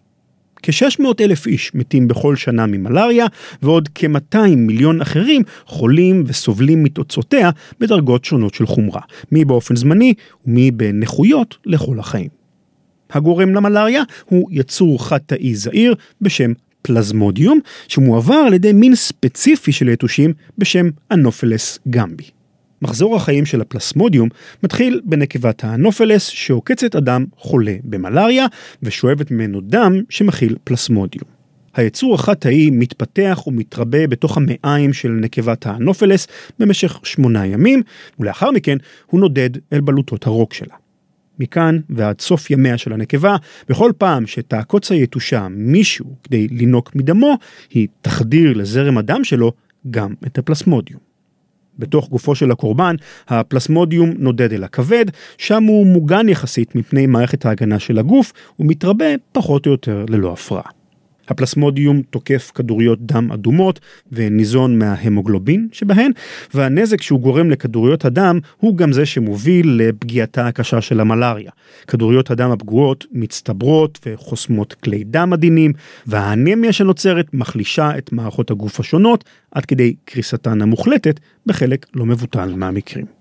[0.64, 3.26] כ-600 אלף איש מתים בכל שנה ממלאריה,
[3.62, 10.14] ועוד כ-200 מיליון אחרים חולים וסובלים מתוצאותיה בדרגות שונות של חומרה, מי באופן זמני
[10.46, 12.45] ומי בנכויות לכל החיים.
[13.12, 20.34] הגורם למלאריה הוא יצור חד-תאי זעיר בשם פלזמודיום, שמועבר על ידי מין ספציפי של יתושים
[20.58, 22.24] בשם אנופלס גמבי.
[22.82, 24.30] מחזור החיים של הפלסמודיום
[24.64, 28.46] מתחיל בנקבת האנופלס שעוקצת אדם חולה במלאריה
[28.84, 31.36] ושואבת ממנו דם שמכיל פלסמודיום.
[31.76, 36.28] היצור החד-תאי מתפתח ומתרבה בתוך המעיים של נקבת האנופלס
[36.60, 37.82] במשך שמונה ימים,
[38.20, 40.76] ולאחר מכן הוא נודד אל בלוטות הרוק שלה.
[41.40, 43.36] מכאן ועד סוף ימיה של הנקבה,
[43.70, 47.38] בכל פעם שתעקוץ היתושה מישהו כדי לינוק מדמו,
[47.70, 49.52] היא תחדיר לזרם הדם שלו
[49.92, 51.00] גם את הפלסמודיום.
[51.80, 52.96] בתוך גופו של הקורבן,
[53.28, 55.06] הפלסמודיום נודד אל הכבד,
[55.38, 60.85] שם הוא מוגן יחסית מפני מערכת ההגנה של הגוף, ומתרבה פחות או יותר ללא הפרעה.
[61.28, 63.80] הפלסמודיום תוקף כדוריות דם אדומות
[64.12, 66.12] וניזון מההמוגלובין שבהן,
[66.54, 71.52] והנזק שהוא גורם לכדוריות הדם הוא גם זה שמוביל לפגיעתה הקשה של המלאריה.
[71.88, 75.74] כדוריות הדם הפגועות מצטברות וחוסמות כלי דם עדינים,
[76.08, 83.15] והאנמיה שנוצרת מחלישה את מערכות הגוף השונות עד כדי קריסתן המוחלטת בחלק לא מבוטל מהמקרים.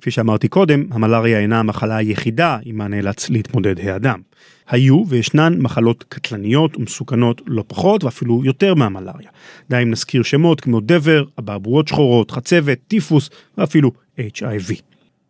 [0.00, 4.20] כפי שאמרתי קודם, המלאריה אינה המחלה היחידה עמה נאלץ להתמודד האדם.
[4.68, 9.28] היו וישנן מחלות קטלניות ומסוכנות לא פחות ואפילו יותר מהמלאריה.
[9.70, 14.80] די אם נזכיר שמות כמו דבר, אבעבועות שחורות, חצבת, טיפוס ואפילו HIV.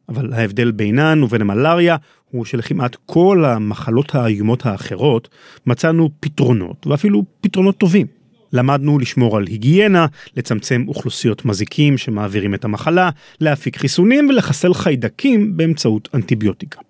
[0.08, 1.96] אבל ההבדל בינן ובין המלאריה
[2.30, 5.28] הוא שלכמעט כל המחלות האיומות האחרות
[5.66, 8.19] מצאנו פתרונות ואפילו פתרונות טובים.
[8.52, 13.10] למדנו לשמור על היגיינה, לצמצם אוכלוסיות מזיקים שמעבירים את המחלה,
[13.40, 16.80] להפיק חיסונים ולחסל חיידקים באמצעות אנטיביוטיקה.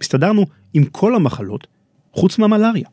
[0.00, 1.66] הסתדרנו עם כל המחלות
[2.12, 2.88] חוץ מהמלאריה.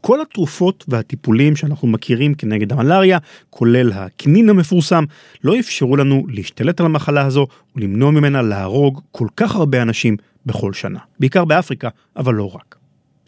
[0.00, 3.18] כל התרופות והטיפולים שאנחנו מכירים כנגד המלאריה,
[3.50, 5.04] כולל הקנין המפורסם,
[5.44, 10.72] לא אפשרו לנו להשתלט על המחלה הזו ולמנוע ממנה להרוג כל כך הרבה אנשים בכל
[10.72, 10.98] שנה.
[11.20, 12.76] בעיקר באפריקה, אבל לא רק.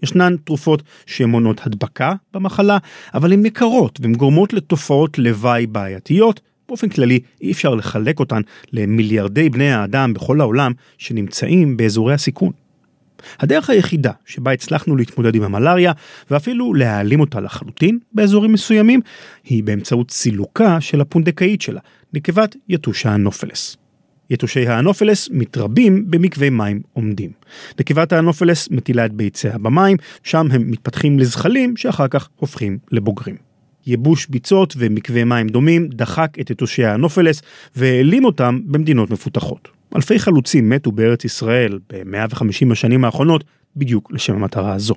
[0.02, 2.78] ישנן תרופות שמונעות הדבקה במחלה,
[3.14, 6.40] אבל הן יקרות והן גורמות לתופעות לוואי בעייתיות.
[6.68, 8.40] באופן כללי אי אפשר לחלק אותן
[8.72, 12.52] למיליארדי בני האדם בכל העולם שנמצאים באזורי הסיכון.
[13.40, 15.92] הדרך היחידה שבה הצלחנו להתמודד עם המלאריה
[16.30, 19.00] ואפילו להעלים אותה לחלוטין באזורים מסוימים
[19.44, 21.80] היא באמצעות סילוקה של הפונדקאית שלה,
[22.14, 23.76] נקבת יתוש האנופלס.
[24.30, 27.30] יתושי האנופלס מתרבים במקווה מים עומדים.
[27.80, 33.36] נקבת האנופלס מטילה את ביציה במים, שם הם מתפתחים לזחלים שאחר כך הופכים לבוגרים.
[33.86, 37.42] ייבוש ביצות ומקווה מים דומים דחק את יתושי האנופלס
[37.76, 39.68] והעלים אותם במדינות מפותחות.
[39.96, 43.44] אלפי חלוצים מתו בארץ ישראל ב-150 השנים האחרונות
[43.76, 44.94] בדיוק לשם המטרה הזו.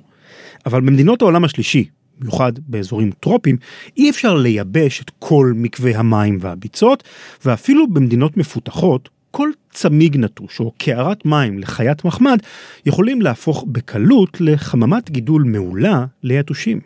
[0.66, 1.84] אבל במדינות העולם השלישי,
[2.18, 3.56] במיוחד באזורים טרופיים,
[3.96, 7.04] אי אפשר לייבש את כל מקווה המים והביצות,
[7.44, 9.08] ואפילו במדינות מפותחות,
[9.72, 12.38] צמיג נטוש או קערת מים לחיית מחמד
[12.86, 16.80] יכולים להפוך בקלות לחממת גידול מעולה ליתושים.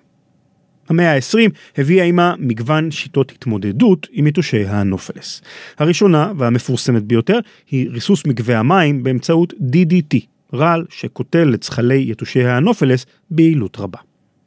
[0.89, 5.43] המאה ה-20 הביאה עימה מגוון שיטות התמודדות עם יתושי האנופלס.
[5.79, 7.39] הראשונה והמפורסמת ביותר
[7.71, 10.19] היא ריסוס מגבי המים באמצעות DDT,
[10.55, 13.99] רעל שקוטל את זחלי יתושי האנופלס ביעילות רבה.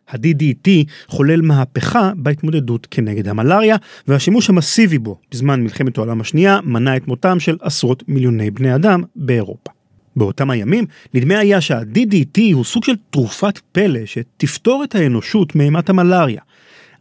[0.10, 0.70] ה-DDT
[1.08, 3.76] חולל מהפכה בהתמודדות כנגד המלאריה,
[4.08, 9.04] והשימוש המסיבי בו בזמן מלחמת העולם השנייה מנע את מותם של עשרות מיליוני בני אדם
[9.16, 9.72] באירופה.
[10.16, 16.42] באותם הימים נדמה היה שה-DDT הוא סוג של תרופת פלא שתפתור את האנושות מאימת המלאריה.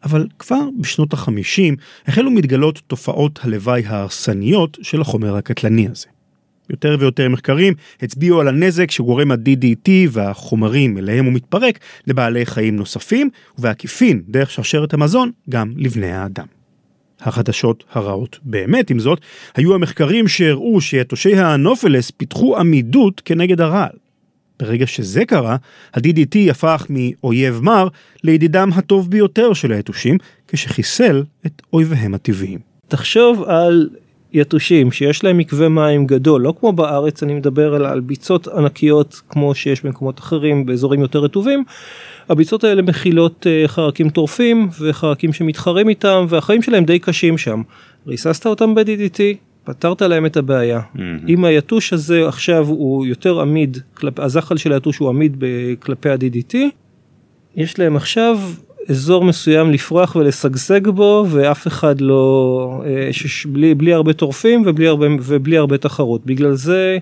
[0.05, 1.75] אבל כבר בשנות ה-50
[2.07, 6.07] החלו מתגלות תופעות הלוואי ההרסניות של החומר הקטלני הזה.
[6.71, 13.31] יותר ויותר מחקרים הצביעו על הנזק שגורם ה-DDT והחומרים אליהם הוא מתפרק לבעלי חיים נוספים,
[13.59, 16.47] ובעקיפין, דרך שרשרת המזון, גם לבני האדם.
[17.21, 19.21] החדשות הרעות באמת, עם זאת,
[19.57, 23.97] היו המחקרים שהראו שיתושי האנופלס פיתחו עמידות כנגד הרעל.
[24.61, 25.57] ברגע שזה קרה,
[25.95, 27.89] ה-DDT הפך מאויב מר
[28.25, 32.59] לידידם הטוב ביותר של היתושים, כשחיסל את אויביהם הטבעיים.
[32.89, 33.89] תחשוב על
[34.33, 39.21] יתושים שיש להם מקווה מים גדול, לא כמו בארץ, אני מדבר אלא על ביצות ענקיות
[39.29, 41.65] כמו שיש במקומות אחרים באזורים יותר רטובים.
[42.29, 47.63] הביצות האלה מכילות אה, חרקים טורפים וחרקים שמתחרים איתם והחיים שלהם די קשים שם.
[48.07, 49.21] ריססת אותם ב-DDT,
[49.65, 50.81] פתרת להם את הבעיה.
[50.81, 51.01] Mm-hmm.
[51.29, 54.21] אם היתוש הזה עכשיו הוא יותר עמיד, כלפ...
[54.21, 55.45] הזחל של היתוש הוא עמיד
[55.79, 56.57] כלפי ה-DDT,
[57.57, 58.39] יש להם עכשיו
[58.89, 64.87] אזור מסוים לפרוח ולשגשג בו ואף אחד לא, אה, שש, בלי, בלי הרבה טורפים ובלי
[64.87, 66.27] הרבה, ובלי הרבה תחרות.
[66.27, 66.99] בגלל זה,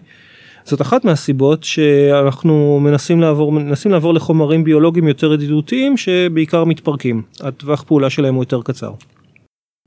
[0.65, 7.23] זאת אחת מהסיבות שאנחנו מנסים לעבור, מנסים לעבור לחומרים ביולוגיים יותר ידידותיים שבעיקר מתפרקים.
[7.41, 8.93] הטווח פעולה שלהם הוא יותר קצר.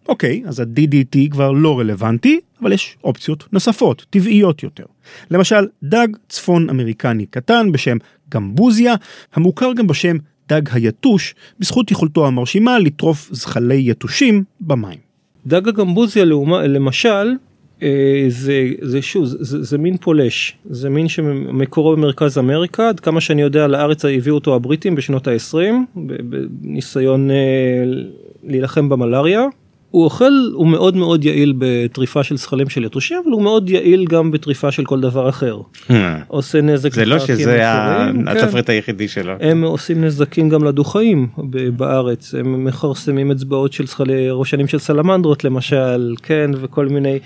[0.09, 4.83] אוקיי, אז ה-DDT כבר לא רלוונטי, אבל יש אופציות נוספות, טבעיות יותר.
[5.31, 7.97] למשל, דג צפון אמריקני קטן בשם
[8.29, 8.95] גמבוזיה,
[9.33, 10.17] המוכר גם בשם
[10.49, 14.99] דג היתוש, בזכות יכולתו המרשימה לטרוף זחלי יתושים במים.
[15.47, 17.35] דג הגמבוזיה למשל,
[17.83, 23.21] אה, זה, זה שוב, זה, זה מין פולש, זה מין שמקורו במרכז אמריקה, עד כמה
[23.21, 25.57] שאני יודע לארץ הביאו אותו הבריטים בשנות ה-20,
[25.95, 27.35] בניסיון אה,
[28.43, 29.45] להילחם במלאריה.
[29.97, 34.05] הוא אוכל, הוא מאוד מאוד יעיל בטריפה של זכלים של יתושים, אבל הוא מאוד יעיל
[34.05, 35.59] גם בטריפה של כל דבר אחר.
[35.87, 35.93] Hmm.
[36.27, 36.93] עושה נזק.
[36.93, 37.57] זה לא שזה
[38.23, 38.27] כן.
[38.27, 39.33] התפריט היחידי שלו.
[39.39, 41.27] הם עושים נזקים גם לדו-חיים
[41.77, 47.19] בארץ, הם מכרסמים אצבעות של זכלי ראשנים של סלמנדרות למשל, כן, וכל מיני.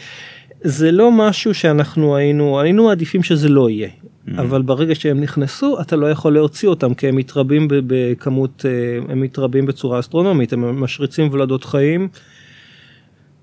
[0.63, 3.87] זה לא משהו שאנחנו היינו, היינו מעדיפים שזה לא יהיה.
[3.87, 4.31] Mm-hmm.
[4.41, 9.21] אבל ברגע שהם נכנסו אתה לא יכול להוציא אותם כי הם מתרבים בכמות, אה, הם
[9.21, 12.07] מתרבים בצורה אסטרונומית, הם משריצים ולדות חיים.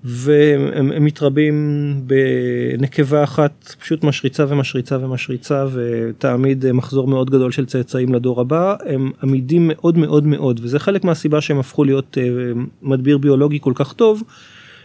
[0.03, 1.93] והם מתרבים
[2.77, 9.11] בנקבה אחת פשוט משריצה ומשריצה ומשריצה ותעמיד מחזור מאוד גדול של צאצאים לדור הבא הם
[9.23, 12.23] עמידים מאוד מאוד מאוד וזה חלק מהסיבה שהם הפכו להיות אה,
[12.81, 14.23] מדביר ביולוגי כל כך טוב.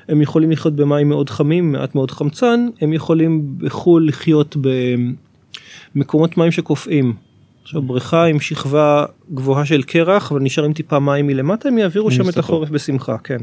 [0.08, 4.56] הם יכולים לחיות במים מאוד חמים מעט מאוד חמצן הם יכולים בחו"ל לחיות
[5.94, 7.14] במקומות מים שקופאים.
[7.62, 9.04] עכשיו בריכה עם שכבה
[9.34, 13.38] גבוהה של קרח אבל נשארים טיפה מים מלמטה הם יעבירו שם את החורף בשמחה כן.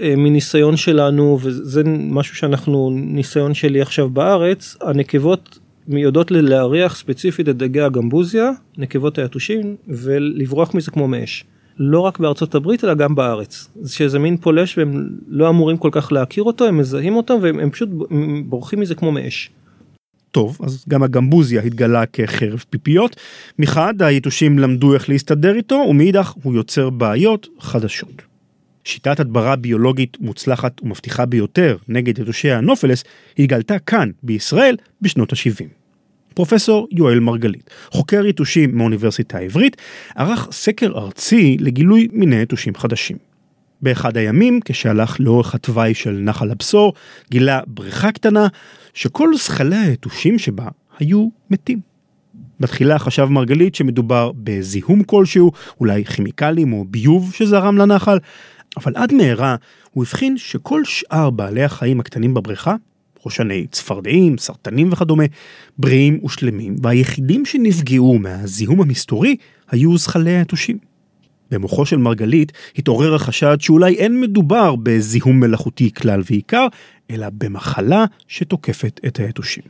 [0.00, 7.56] אה, מניסיון שלנו וזה משהו שאנחנו ניסיון שלי עכשיו בארץ הנקבות יודעות להריח ספציפית את
[7.56, 11.44] דגי הגמבוזיה נקבות היתושים ולברוח מזה כמו מאש.
[11.78, 16.12] לא רק בארצות הברית אלא גם בארץ שזה מין פולש והם לא אמורים כל כך
[16.12, 17.88] להכיר אותו הם מזהים אותם והם פשוט
[18.44, 19.50] בורחים מזה כמו מאש.
[20.30, 23.16] טוב, אז גם הגמבוזיה התגלה כחרב פיפיות.
[23.58, 28.29] מחד היתושים למדו איך להסתדר איתו, ומאידך הוא יוצר בעיות חדשות.
[28.84, 33.04] שיטת הדברה ביולוגית מוצלחת ומבטיחה ביותר נגד יתושי הנופלס
[33.38, 35.66] התגלתה כאן, בישראל, בשנות ה-70.
[36.34, 39.76] פרופסור יואל מרגלית, חוקר יתושים מהאוניברסיטה העברית,
[40.16, 43.16] ערך סקר ארצי לגילוי מיני יתושים חדשים.
[43.82, 46.92] באחד הימים, כשהלך לאורך התוואי של נחל הבשור,
[47.30, 48.48] גילה בריכה קטנה
[48.94, 50.68] שכל זכלי היתושים שבה
[50.98, 51.80] היו מתים.
[52.60, 58.18] בתחילה חשב מרגלית שמדובר בזיהום כלשהו, אולי כימיקלים או ביוב שזרם לנחל,
[58.76, 59.56] אבל עד מהרה
[59.90, 62.74] הוא הבחין שכל שאר בעלי החיים הקטנים בבריכה,
[63.26, 65.24] ראשני צפרדעים, סרטנים וכדומה,
[65.78, 69.36] בריאים ושלמים, והיחידים שנפגעו מהזיהום המסתורי
[69.70, 70.78] היו זחלי היתושים.
[71.50, 76.66] במוחו של מרגלית התעורר החשד שאולי אין מדובר בזיהום מלאכותי כלל ועיקר,
[77.10, 79.64] אלא במחלה שתוקפת את היתושים.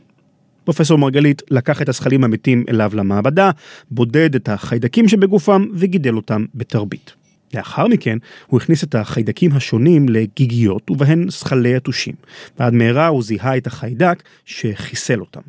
[0.63, 3.51] פרופסור מרגלית לקח את הזחלים המתים אליו למעבדה,
[3.91, 7.20] בודד את החיידקים שבגופם וגידל אותם בתרבית.
[7.53, 12.15] לאחר מכן הוא הכניס את החיידקים השונים לגיגיות ובהן זחלי יתושים,
[12.59, 15.41] ועד מהרה הוא זיהה את החיידק שחיסל אותם.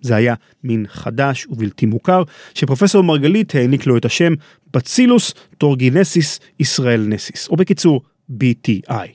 [0.00, 0.34] זה היה
[0.64, 2.22] מין חדש ובלתי מוכר,
[2.54, 4.32] שפרופסור מרגלית העניק לו את השם
[4.74, 9.08] Bacillus thuringiensis israelensis, או בקיצור BTI.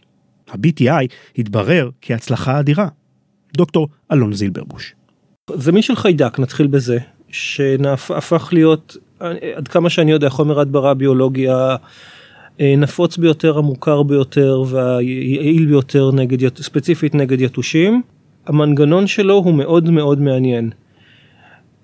[0.51, 2.87] ה-BTI התברר כהצלחה אדירה.
[3.53, 4.93] דוקטור אלון זילברבוש.
[5.53, 6.97] זה מין של חיידק, נתחיל בזה,
[7.29, 8.97] שהפך להיות,
[9.55, 11.75] עד כמה שאני יודע, חומר הדברה ביולוגיה
[12.59, 18.01] נפוץ ביותר, המוכר ביותר והיעיל ביותר נגד, ספציפית נגד יתושים.
[18.47, 20.71] המנגנון שלו הוא מאוד מאוד מעניין.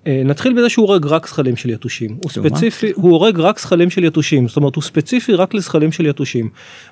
[0.06, 2.18] אה, נתחיל בזה שהוא הורג רק זחלים של יתושים.
[2.22, 2.30] הוא?
[2.30, 6.48] ספציפי, הוא הורג רק זחלים של יתושים, זאת אומרת הוא ספציפי רק לזחלים של יתושים.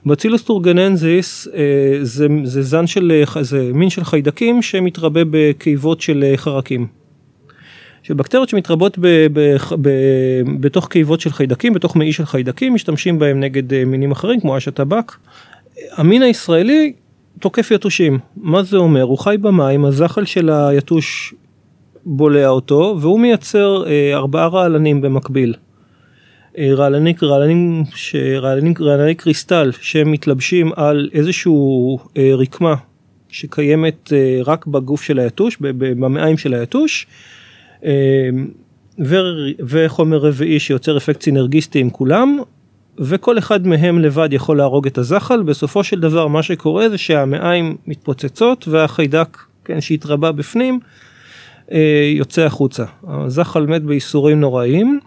[0.06, 6.24] בצילוס טורגננזיס אה, זה, זה זן של, אה, זה מין של חיידקים שמתרבה בקיבות של
[6.24, 6.86] אה, חרקים.
[8.06, 9.90] של בקטריות שמתרבות ב, ב, ב,
[10.60, 14.56] בתוך קיבות של חיידקים, בתוך מעי של חיידקים, משתמשים בהם נגד אה, מינים אחרים כמו
[14.56, 15.12] אש הטבק.
[15.92, 16.92] המין הישראלי
[17.40, 19.02] תוקף יתושים, מה זה אומר?
[19.02, 21.34] הוא חי במים, הזחל של היתוש
[22.04, 25.54] בולע אותו והוא מייצר אה, ארבעה רעלנים במקביל.
[26.58, 27.84] אה, רעלני, רעלנים,
[28.80, 32.74] רעלני קריסטל שמתלבשים על איזשהו אה, רקמה
[33.28, 37.06] שקיימת אה, רק בגוף של היתוש, ב- ב- במעיים של היתוש.
[37.84, 38.28] אה,
[39.04, 42.38] ו- וחומר רביעי שיוצר אפקט סינרגיסטי עם כולם
[42.98, 47.76] וכל אחד מהם לבד יכול להרוג את הזחל בסופו של דבר מה שקורה זה שהמעיים
[47.86, 50.80] מתפוצצות והחיידק כן, שהתרבה בפנים
[51.72, 52.84] אה, יוצא החוצה.
[53.08, 55.00] הזחל מת בייסורים נוראיים,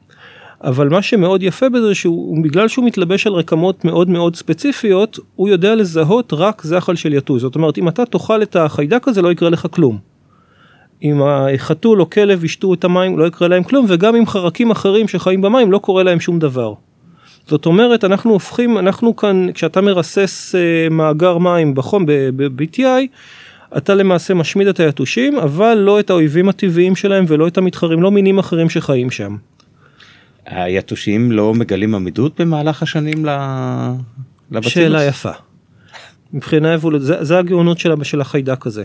[0.64, 5.50] אבל מה שמאוד יפה בזה שהוא בגלל שהוא מתלבש על רקמות מאוד מאוד ספציפיות, הוא
[5.50, 7.42] יודע לזהות רק זחל של יתוש.
[7.42, 10.09] זאת אומרת אם אתה תאכל את החיידק הזה לא יקרה לך כלום.
[11.04, 15.08] אם החתול או כלב ישתו את המים לא יקרה להם כלום וגם עם חרקים אחרים
[15.08, 16.74] שחיים במים לא קורה להם שום דבר.
[17.47, 23.08] זאת אומרת אנחנו הופכים אנחנו כאן כשאתה מרסס אה, מאגר מים בחום ב-BTI
[23.78, 28.12] אתה למעשה משמיד את היתושים אבל לא את האויבים הטבעיים שלהם ולא את המתחרים לא
[28.12, 29.38] מינים אחרים שחיים שם.
[30.45, 33.30] היתושים לא מגלים עמידות במהלך השנים ל...
[34.52, 34.74] לבצילוס?
[34.74, 35.32] שאלה יפה.
[36.34, 38.84] מבחינה אבולוציונית זה, זה הגאונות של, של החיידק הזה.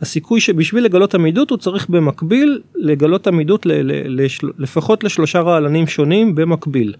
[0.00, 5.86] הסיכוי שבשביל לגלות עמידות הוא צריך במקביל לגלות עמידות ל, ל, לשל, לפחות לשלושה רעלנים
[5.86, 6.94] שונים במקביל.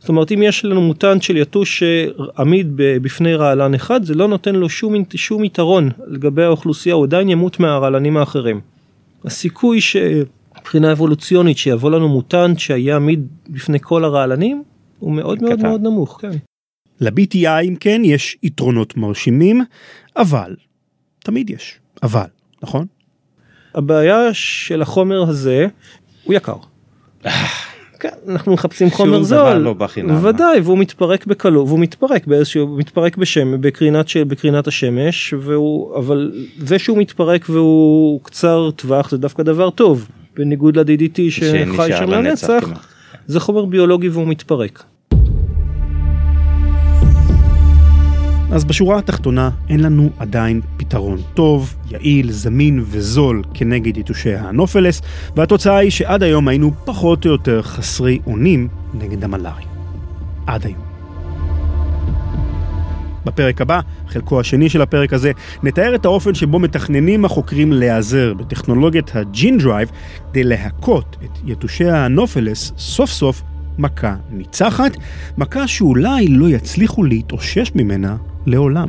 [0.00, 4.28] זאת אומרת אם יש לנו מוטנט של יתוש שעמיד ב- בפני רעלן אחד זה לא
[4.28, 8.60] נותן לו שום, שום יתרון לגבי האוכלוסייה הוא עדיין ימות מהרעלנים האחרים.
[9.24, 14.62] הסיכוי שמבחינה אבולוציונית שיבוא לנו מוטנט שהיה עמיד בפני כל הרעלנים
[14.98, 15.66] הוא מאוד מאוד קטן.
[15.68, 16.18] מאוד נמוך.
[16.20, 16.30] כן.
[17.00, 19.64] ל-BTI אם כן יש יתרונות מרשימים,
[20.16, 20.56] אבל,
[21.18, 22.24] תמיד יש, אבל,
[22.62, 22.86] נכון?
[23.74, 25.66] הבעיה של החומר הזה
[26.24, 26.56] הוא יקר.
[28.00, 30.24] כן, אנחנו מחפשים חומר זול, לא בחינם.
[30.24, 36.32] ודאי, והוא מתפרק בקלות, והוא מתפרק באיזשהו, מתפרק בשם, בקרינת, ש- בקרינת השמש, והוא, אבל
[36.58, 41.52] זה שהוא מתפרק והוא קצר טווח זה דווקא דבר טוב, בניגוד ל-DDT שחי
[41.98, 42.64] שם לנצח.
[43.26, 44.82] זה חומר ביולוגי והוא מתפרק.
[48.52, 55.02] אז בשורה התחתונה אין לנו עדיין פתרון טוב, יעיל, זמין וזול כנגד יתושי האנופלס,
[55.36, 59.62] והתוצאה היא שעד היום היינו פחות או יותר חסרי אונים נגד המלארי.
[60.46, 60.80] עד היום.
[63.24, 65.32] בפרק הבא, חלקו השני של הפרק הזה,
[65.62, 69.90] נתאר את האופן שבו מתכננים החוקרים להיעזר בטכנולוגיית ה gene drive
[70.30, 73.42] כדי להכות את יתושי האנופלס סוף סוף
[73.78, 74.96] מכה ניצחת,
[75.38, 78.88] מכה שאולי לא יצליחו להתאושש ממנה לעולם.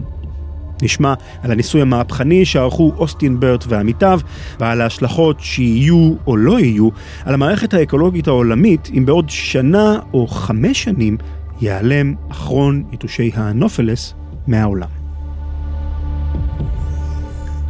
[0.82, 4.20] נשמע על הניסוי המהפכני שערכו אוסטין ברט ועמיתיו,
[4.60, 6.90] ועל ההשלכות שיהיו או לא יהיו
[7.26, 11.18] על המערכת האקולוגית העולמית אם בעוד שנה או חמש שנים
[11.62, 14.14] ייעלם אחרון יתושי האנופלס
[14.48, 14.88] מהעולם.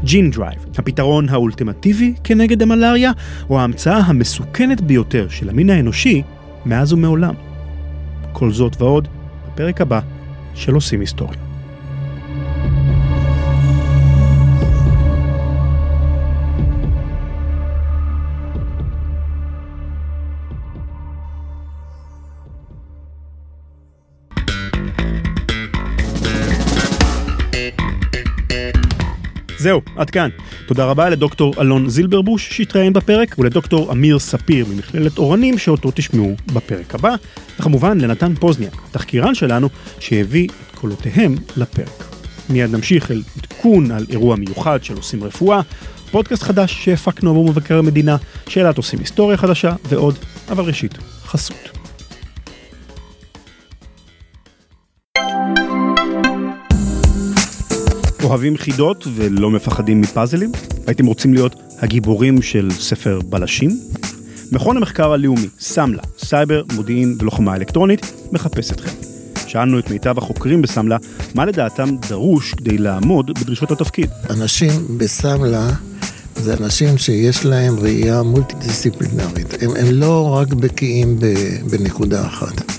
[0.04, 3.12] Gene drive, הפתרון האולטימטיבי כנגד המלאריה,
[3.50, 6.22] או ההמצאה המסוכנת ביותר של המין האנושי
[6.66, 7.34] מאז ומעולם.
[8.34, 9.08] כל זאת ועוד
[9.48, 10.00] בפרק הבא
[10.56, 11.51] של עושים היסטוריה.
[29.62, 30.30] זהו, עד כאן.
[30.68, 36.96] תודה רבה לדוקטור אלון זילברבוש שהתראיין בפרק, ולדוקטור אמיר ספיר ממכללת אורנים שאותו תשמעו בפרק
[36.96, 37.16] הבא,
[37.60, 42.04] וכמובן לנתן פוזניאק, תחקירן שלנו, שהביא את קולותיהם לפרק.
[42.50, 45.62] מיד נמשיך אל עדכון על אירוע מיוחד של עושים רפואה,
[46.12, 50.16] פודקאסט חדש שהפקנו עבור מבקר המדינה, שאלת עושים היסטוריה חדשה ועוד,
[50.50, 51.82] אבל ראשית, חסות.
[58.24, 60.52] אוהבים חידות ולא מפחדים מפאזלים?
[60.88, 63.80] הייתם רוצים להיות הגיבורים של ספר בלשים?
[64.52, 68.92] מכון המחקר הלאומי, סמלה, סייבר, מודיעין ולוחמה אלקטרונית, מחפש אתכם.
[69.48, 70.98] שאלנו את מיטב החוקרים בסמלה,
[71.36, 74.10] מה לדעתם דרוש כדי לעמוד בדרישות התפקיד.
[74.30, 75.70] אנשים בסמלה
[76.36, 79.64] זה אנשים שיש להם ראייה מולטי-דיסציפלינרית.
[79.64, 81.20] הם, הם לא רק בקיאים
[81.72, 82.72] בנקודה אחת.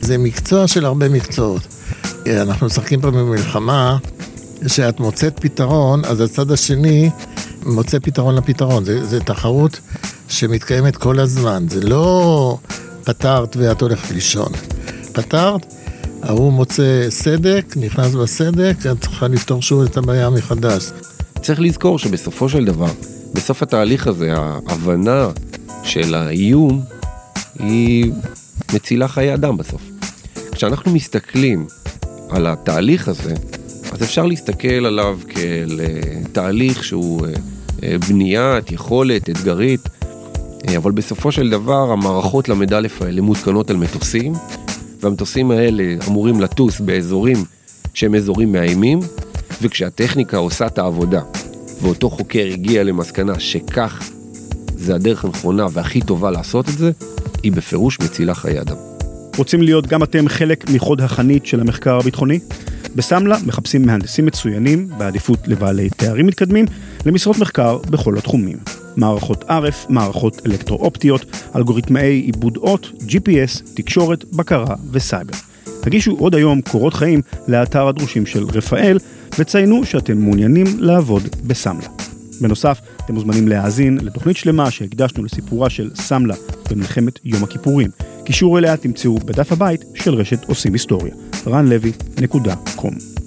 [0.00, 1.62] זה מקצוע של הרבה מקצועות.
[2.26, 3.98] אנחנו משחקים פה במלחמה,
[4.66, 7.10] שאת מוצאת פתרון, אז הצד השני
[7.66, 8.84] מוצא פתרון לפתרון.
[8.84, 9.80] זה, זה תחרות
[10.28, 11.66] שמתקיימת כל הזמן.
[11.68, 12.58] זה לא
[13.04, 14.52] פתרת ואת הולכת לישון.
[15.12, 15.74] פתרת,
[16.22, 20.90] ההוא מוצא סדק, נכנס בסדק, את צריכה לפתור שוב את הבעיה מחדש.
[21.42, 22.90] צריך לזכור שבסופו של דבר,
[23.34, 25.28] בסוף התהליך הזה, ההבנה
[25.82, 26.82] של האיום
[27.58, 28.12] היא
[28.74, 29.82] מצילה חיי אדם בסוף.
[30.52, 31.66] כשאנחנו מסתכלים
[32.30, 33.34] על התהליך הזה,
[33.92, 36.00] אז אפשר להסתכל עליו כאל אה,
[36.32, 37.32] תהליך שהוא אה,
[37.82, 39.80] אה, בניית יכולת אתגרית,
[40.76, 44.32] אבל בסופו של דבר המערכות למדלף האלה מותקנות על מטוסים,
[45.00, 47.36] והמטוסים האלה אמורים לטוס באזורים
[47.94, 49.00] שהם אזורים מאיימים,
[49.62, 51.20] וכשהטכניקה עושה את העבודה,
[51.82, 54.10] ואותו חוקר הגיע למסקנה שכך
[54.74, 56.90] זה הדרך הנכונה והכי טובה לעשות את זה,
[57.42, 58.76] היא בפירוש מצילה חיי אדם.
[59.36, 62.38] רוצים להיות גם אתם חלק מחוד החנית של המחקר הביטחוני?
[62.94, 66.64] בסמלה מחפשים מהנדסים מצוינים, בעדיפות לבעלי תארים מתקדמים,
[67.06, 68.58] למשרות מחקר בכל התחומים.
[68.96, 71.24] מערכות ערף, מערכות אלקטרו-אופטיות,
[71.56, 75.34] אלגוריתמאי עיבוד אות, GPS, תקשורת, בקרה וסייבר.
[75.80, 78.98] תגישו עוד היום קורות חיים לאתר הדרושים של רפאל,
[79.38, 81.88] וציינו שאתם מעוניינים לעבוד בסמלה.
[82.40, 86.34] בנוסף, אתם מוזמנים להאזין לתוכנית שלמה שהקדשנו לסיפורה של סמלה
[86.70, 87.90] במלחמת יום הכיפורים.
[88.24, 91.14] קישור אליה תמצאו בדף הבית של רשת עושים היסטוריה.
[91.46, 93.20] ranlevy.com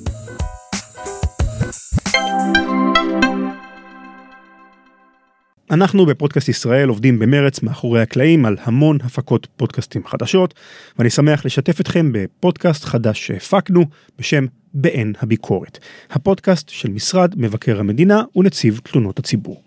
[5.71, 10.53] אנחנו בפודקאסט ישראל עובדים במרץ מאחורי הקלעים על המון הפקות פודקאסטים חדשות,
[10.97, 13.85] ואני שמח לשתף אתכם בפודקאסט חדש שהפקנו
[14.19, 19.61] בשם בעין הביקורת, הפודקאסט של משרד מבקר המדינה ונציב תלונות הציבור.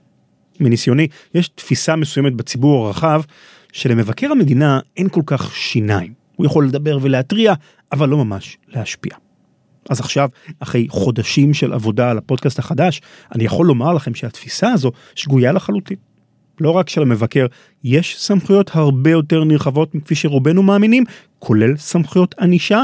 [0.61, 3.22] מניסיוני, יש תפיסה מסוימת בציבור הרחב
[3.72, 6.16] שלמבקר המדינה אין כל כך שיניים.
[6.37, 7.55] הוא יכול לדבר ולהתריע,
[7.93, 9.12] אבל לא ממש להשפיע.
[9.91, 10.28] אז עכשיו,
[10.61, 13.01] אחרי חודשים של עבודה על הפודקאסט החדש,
[13.34, 15.97] אני יכול לומר לכם שהתפיסה הזו שגויה לחלוטין.
[16.61, 17.47] לא רק שלמבקר
[17.84, 21.05] יש סמכויות הרבה יותר נרחבות מכפי שרובנו מאמינים,
[21.39, 22.82] כולל סמכויות ענישה,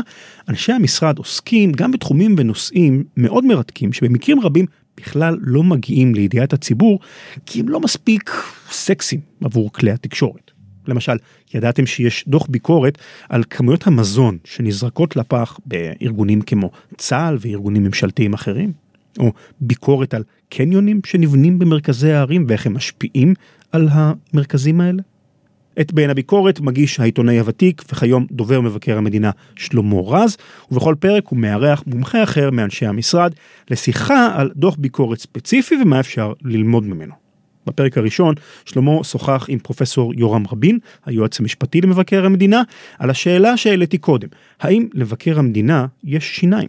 [0.49, 6.99] אנשי המשרד עוסקים גם בתחומים ונושאים מאוד מרתקים שבמקרים רבים בכלל לא מגיעים לידיעת הציבור,
[7.47, 8.31] כי הם לא מספיק
[8.71, 10.52] סקסיים עבור כלי התקשורת.
[10.89, 11.17] למשל,
[11.55, 18.73] ידעתם שיש דוח ביקורת על כמויות המזון שנזרקות לפח בארגונים כמו צה"ל וארגונים ממשלתיים אחרים?
[19.19, 23.35] או ביקורת על קניונים שנבנים במרכזי הערים ואיך הם משפיעים
[23.73, 25.03] על המרכזים האלה?
[25.81, 30.37] את בין הביקורת מגיש העיתונאי הוותיק וכיום דובר מבקר המדינה שלמה רז,
[30.71, 33.33] ובכל פרק הוא מארח מומחה אחר מאנשי המשרד
[33.71, 37.22] לשיחה על דוח ביקורת ספציפי ומה אפשר ללמוד ממנו.
[37.67, 38.35] בפרק הראשון
[38.65, 42.63] שלמה שוחח עם פרופסור יורם רבין, היועץ המשפטי למבקר המדינה,
[42.99, 44.29] על השאלה שהעליתי קודם,
[44.61, 46.69] האם למבקר המדינה יש שיניים?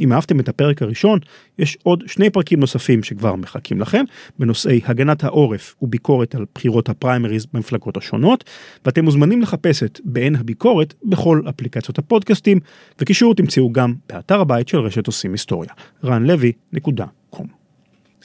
[0.00, 1.18] אם אהבתם את הפרק הראשון,
[1.58, 4.04] יש עוד שני פרקים נוספים שכבר מחכים לכם,
[4.38, 8.44] בנושאי הגנת העורף וביקורת על בחירות הפריימריז במפלגות השונות,
[8.84, 12.60] ואתם מוזמנים לחפש את בעין הביקורת בכל אפליקציות הפודקאסטים,
[12.98, 15.70] וקישור תמצאו גם באתר הבית של רשת עושים היסטוריה,
[16.04, 17.59] ranlevy.com.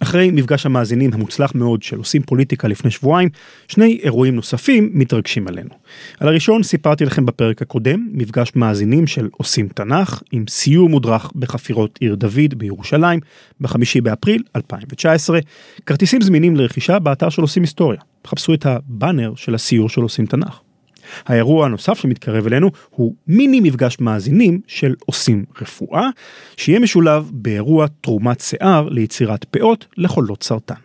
[0.01, 3.29] אחרי מפגש המאזינים המוצלח מאוד של עושים פוליטיקה לפני שבועיים,
[3.67, 5.69] שני אירועים נוספים מתרגשים עלינו.
[6.19, 11.97] על הראשון סיפרתי לכם בפרק הקודם, מפגש מאזינים של עושים תנ"ך, עם סיור מודרך בחפירות
[12.01, 13.19] עיר דוד בירושלים,
[13.61, 15.39] בחמישי באפריל 2019,
[15.85, 17.99] כרטיסים זמינים לרכישה באתר של עושים היסטוריה.
[18.27, 20.64] חפשו את הבאנר של הסיור של עושים תנ"ך.
[21.25, 26.09] האירוע הנוסף שמתקרב אלינו הוא מיני מפגש מאזינים של עושים רפואה,
[26.57, 30.75] שיהיה משולב באירוע תרומת שיער ליצירת פאות לחולות סרטן.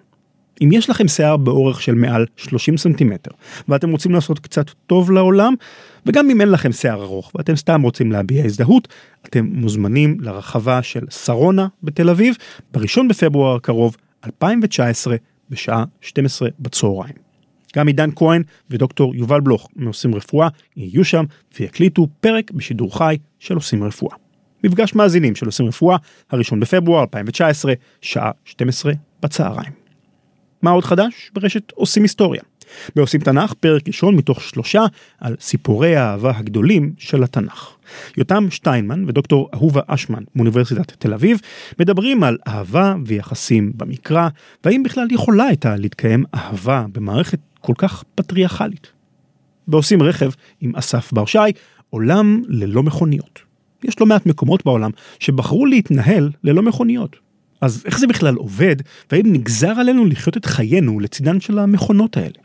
[0.63, 3.31] אם יש לכם שיער באורך של מעל 30 סנטימטר
[3.69, 5.55] ואתם רוצים לעשות קצת טוב לעולם,
[6.07, 8.89] וגם אם אין לכם שיער ארוך ואתם סתם רוצים להביע הזדהות,
[9.27, 12.37] אתם מוזמנים לרחבה של שרונה בתל אביב
[12.73, 13.97] בראשון בפברואר הקרוב
[14.27, 15.17] 2019
[15.51, 17.30] בשעה 12 בצהריים.
[17.77, 21.25] גם עידן כהן ודוקטור יובל בלוך מעושים רפואה יהיו שם
[21.61, 24.17] ויקליטו פרק בשידור חי של עושים רפואה.
[24.65, 25.97] מפגש מאזינים של עושים רפואה,
[26.31, 28.93] הראשון בפברואר 2019, שעה 12
[29.23, 29.73] בצהריים.
[30.63, 31.31] מה עוד חדש?
[31.35, 32.43] ברשת עושים היסטוריה.
[32.97, 34.85] בעושים תנ"ך, פרק ראשון מתוך שלושה
[35.19, 37.71] על סיפורי האהבה הגדולים של התנ"ך.
[38.17, 41.41] יותם שטיינמן ודוקטור אהובה אשמן מאוניברסיטת תל אביב
[41.79, 44.29] מדברים על אהבה ויחסים במקרא,
[44.65, 48.93] והאם בכלל יכולה הייתה להתקיים אהבה במערכת כל כך פטריארכלית.
[49.69, 50.31] ועושים רכב
[50.61, 51.39] עם אסף בר שי,
[51.91, 53.39] עולם ללא מכוניות.
[53.85, 57.17] יש לא מעט מקומות בעולם שבחרו להתנהל ללא מכוניות.
[57.61, 58.77] אז איך זה בכלל עובד,
[59.13, 62.39] והאם נגזר עלינו לחיות את חיינו לצידן של המכונות האלה?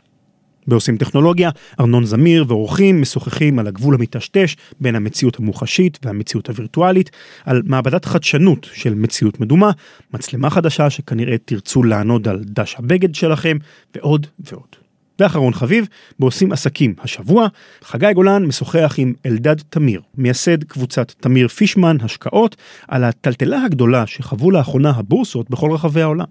[0.66, 1.50] בעושים טכנולוגיה,
[1.80, 7.10] ארנון זמיר ואורחים משוחחים על הגבול המטשטש בין המציאות המוחשית והמציאות הווירטואלית,
[7.44, 9.70] על מעבדת חדשנות של מציאות מדומה,
[10.14, 13.56] מצלמה חדשה שכנראה תרצו לענוד על דש הבגד שלכם,
[13.94, 14.75] ועוד ועוד.
[15.20, 15.88] ואחרון חביב,
[16.18, 17.46] בעושים עסקים השבוע,
[17.82, 22.56] חגי גולן משוחח עם אלדד תמיר, מייסד קבוצת תמיר פישמן השקעות,
[22.88, 26.26] על הטלטלה הגדולה שחוו לאחרונה הבורסות בכל רחבי העולם.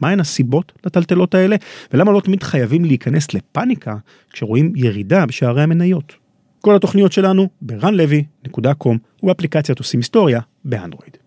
[0.00, 1.56] מהן הסיבות לטלטלות האלה,
[1.92, 3.96] ולמה לא תמיד חייבים להיכנס לפאניקה
[4.32, 6.12] כשרואים ירידה בשערי המניות.
[6.60, 11.21] כל התוכניות שלנו ב-ranlevy.com ובאפליקציית עושים היסטוריה באנדרואיד.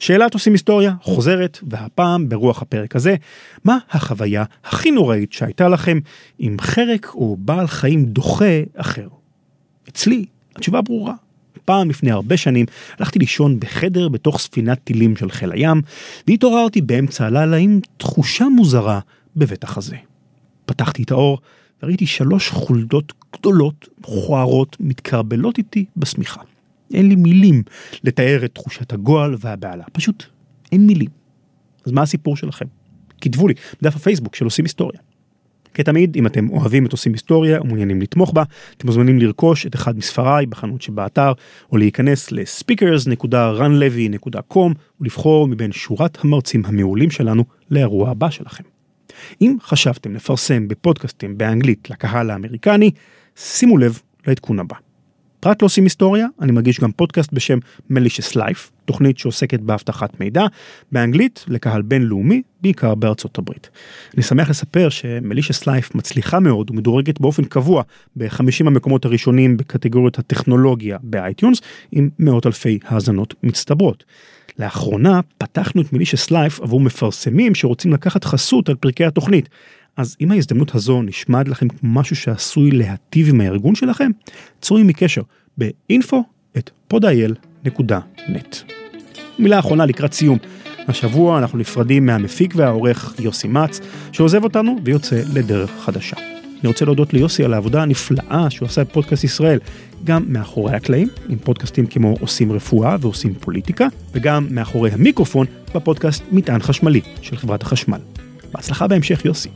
[0.00, 3.16] שאלת עושים היסטוריה חוזרת, והפעם ברוח הפרק הזה,
[3.64, 5.98] מה החוויה הכי נוראית שהייתה לכם
[6.38, 9.08] עם חרק או בעל חיים דוחה אחר?
[9.88, 10.24] אצלי,
[10.56, 11.14] התשובה ברורה.
[11.64, 12.66] פעם לפני הרבה שנים
[12.98, 15.82] הלכתי לישון בחדר בתוך ספינת טילים של חיל הים,
[16.28, 19.00] והתעוררתי באמצע הלילה עם תחושה מוזרה
[19.36, 19.96] בבית החזה.
[20.66, 21.38] פתחתי את האור
[21.82, 26.40] וראיתי שלוש חולדות גדולות, מכוערות, מתקרבלות איתי בשמיכה.
[26.94, 27.62] אין לי מילים
[28.04, 30.24] לתאר את תחושת הגועל והבהלה, פשוט
[30.72, 31.08] אין מילים.
[31.86, 32.66] אז מה הסיפור שלכם?
[33.20, 34.98] כתבו לי בדף הפייסבוק של עושים היסטוריה.
[35.74, 38.42] כתמיד, אם אתם אוהבים את עושים היסטוריה ומעוניינים לתמוך בה,
[38.76, 41.32] אתם מוזמנים לרכוש את אחד מספריי בחנות שבאתר,
[41.72, 48.64] או להיכנס ל-speakers.runlevy.com ולבחור מבין שורת המרצים המעולים שלנו לאירוע הבא שלכם.
[49.40, 52.90] אם חשבתם לפרסם בפודקאסטים באנגלית לקהל האמריקני,
[53.36, 54.76] שימו לב לעדכון הבא.
[55.42, 57.58] פרט לעושים היסטוריה, אני מגיש גם פודקאסט בשם
[57.92, 60.46] Malicious Life, תוכנית שעוסקת באבטחת מידע,
[60.92, 63.70] באנגלית לקהל בינלאומי, בעיקר בארצות הברית.
[64.14, 67.82] אני שמח לספר ש-Malicious Life מצליחה מאוד ומדורגת באופן קבוע
[68.16, 71.60] ב-50 המקומות הראשונים בקטגוריות הטכנולוגיה ב iTunes,
[71.92, 74.04] עם מאות אלפי האזנות מצטברות.
[74.58, 79.48] לאחרונה פתחנו את Malicious Life עבור מפרסמים שרוצים לקחת חסות על פרקי התוכנית.
[79.96, 84.10] אז אם ההזדמנות הזו נשמעת לכם כמו משהו שעשוי להטיב עם הארגון שלכם,
[84.60, 85.22] צרו עימי קשר
[85.58, 88.56] ב-info@podil.net.
[89.38, 90.38] מילה אחרונה לקראת סיום.
[90.88, 93.80] השבוע אנחנו נפרדים מהמפיק והעורך יוסי מצ,
[94.12, 96.16] שעוזב אותנו ויוצא לדרך חדשה.
[96.60, 99.58] אני רוצה להודות ליוסי על העבודה הנפלאה שהוא עשה בפודקאסט ישראל,
[100.04, 106.60] גם מאחורי הקלעים, עם פודקאסטים כמו עושים רפואה ועושים פוליטיקה, וגם מאחורי המיקרופון בפודקאסט מטען
[106.60, 108.00] חשמלי של חברת החשמל.
[108.54, 109.48] בהצלחה בהמשך יוסי.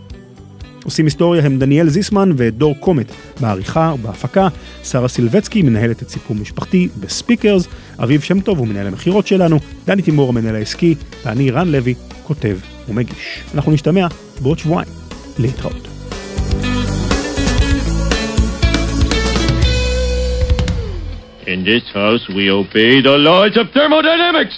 [0.87, 4.49] עושים היסטוריה הם דניאל זיסמן ודור קומט בעריכה ובהפקה,
[4.85, 7.69] שרה סילבצקי מנהלת את סיפור משפחתי בספיקרס,
[8.03, 12.59] אביב שם טוב הוא מנהל המכירות שלנו, דני תימור המנהל העסקי, ואני רן לוי, כותב
[12.89, 13.41] ומגיש.
[13.55, 14.07] אנחנו נשתמע
[14.41, 15.07] בעוד שבועיים.
[15.39, 15.89] להתראות.
[21.47, 24.57] In this house, we obey the laws of thermodynamics.